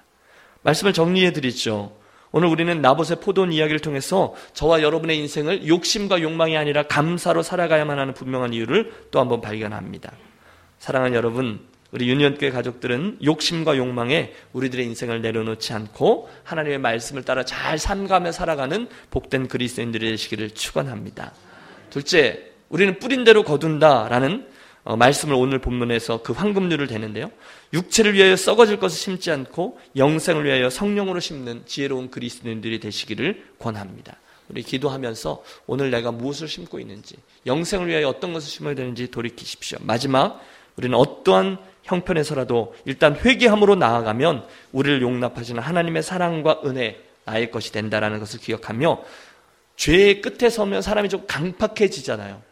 말씀을 0.62 0.92
정리해 0.92 1.32
드리죠. 1.32 1.96
오늘 2.30 2.48
우리는 2.48 2.80
나봇의 2.80 3.20
포도원 3.20 3.52
이야기를 3.52 3.80
통해서 3.80 4.34
저와 4.54 4.80
여러분의 4.80 5.18
인생을 5.18 5.68
욕심과 5.68 6.22
욕망이 6.22 6.56
아니라 6.56 6.84
감사로 6.84 7.42
살아가야만 7.42 7.98
하는 7.98 8.14
분명한 8.14 8.54
이유를 8.54 9.08
또 9.10 9.20
한번 9.20 9.42
발견합니다. 9.42 10.12
사랑하는 10.78 11.14
여러분, 11.14 11.60
우리 11.92 12.08
유년교회 12.08 12.50
가족들은 12.50 13.18
욕심과 13.22 13.76
욕망에 13.76 14.32
우리들의 14.54 14.84
인생을 14.86 15.20
내려놓지 15.20 15.74
않고 15.74 16.30
하나님의 16.42 16.78
말씀을 16.78 17.22
따라 17.22 17.44
잘 17.44 17.78
삼가며 17.78 18.32
살아가는 18.32 18.88
복된 19.10 19.48
그리스도인들이 19.48 20.10
되시기를 20.10 20.50
축원합니다. 20.50 21.32
둘째, 21.90 22.50
우리는 22.70 22.98
뿌린 22.98 23.24
대로 23.24 23.42
거둔다라는 23.42 24.46
어, 24.84 24.96
말씀을 24.96 25.34
오늘 25.34 25.60
본문에서 25.60 26.22
그 26.22 26.32
황금률을 26.32 26.88
대는데요. 26.88 27.30
육체를 27.72 28.14
위하여 28.14 28.34
썩어질 28.34 28.78
것을 28.78 28.98
심지 28.98 29.30
않고 29.30 29.78
영생을 29.94 30.44
위하여 30.44 30.70
성령으로 30.70 31.20
심는 31.20 31.62
지혜로운 31.66 32.10
그리스도인들이 32.10 32.80
되시기를 32.80 33.44
권합니다. 33.60 34.16
우리 34.48 34.62
기도하면서 34.62 35.44
오늘 35.66 35.90
내가 35.90 36.10
무엇을 36.10 36.48
심고 36.48 36.80
있는지, 36.80 37.14
영생을 37.46 37.86
위하여 37.86 38.08
어떤 38.08 38.32
것을 38.32 38.50
심어야 38.50 38.74
되는지 38.74 39.10
돌이키십시오. 39.10 39.78
마지막, 39.82 40.44
우리는 40.76 40.96
어떠한 40.96 41.58
형편에서라도 41.84 42.74
일단 42.84 43.16
회개함으로 43.16 43.74
나아가면 43.74 44.46
우리를 44.72 45.02
용납하시는 45.02 45.60
하나님의 45.60 46.02
사랑과 46.02 46.60
은혜 46.64 47.00
나의 47.24 47.50
것이 47.50 47.72
된다라는 47.72 48.18
것을 48.18 48.40
기억하며 48.40 49.02
죄의 49.76 50.20
끝에 50.20 50.50
서면 50.50 50.82
사람이 50.82 51.08
좀 51.08 51.24
강팍해지잖아요. 51.26 52.42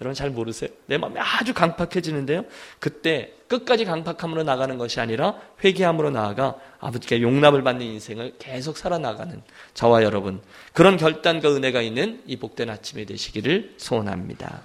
여러분 0.00 0.14
잘 0.14 0.28
모르세요? 0.30 0.68
내 0.86 0.98
마음이 0.98 1.18
아주 1.18 1.54
강팍해지는데요. 1.54 2.44
그때 2.78 3.32
끝까지 3.48 3.86
강팍함으로 3.86 4.42
나가는 4.42 4.76
것이 4.76 5.00
아니라 5.00 5.38
회개함으로 5.64 6.10
나아가 6.10 6.56
아버지께 6.80 7.22
용납을 7.22 7.62
받는 7.62 7.86
인생을 7.86 8.34
계속 8.38 8.76
살아나가는 8.76 9.40
저와 9.72 10.02
여러분 10.02 10.42
그런 10.74 10.98
결단과 10.98 11.54
은혜가 11.54 11.80
있는 11.80 12.22
이 12.26 12.36
복된 12.36 12.68
아침이 12.68 13.06
되시기를 13.06 13.74
소원합니다. 13.78 14.62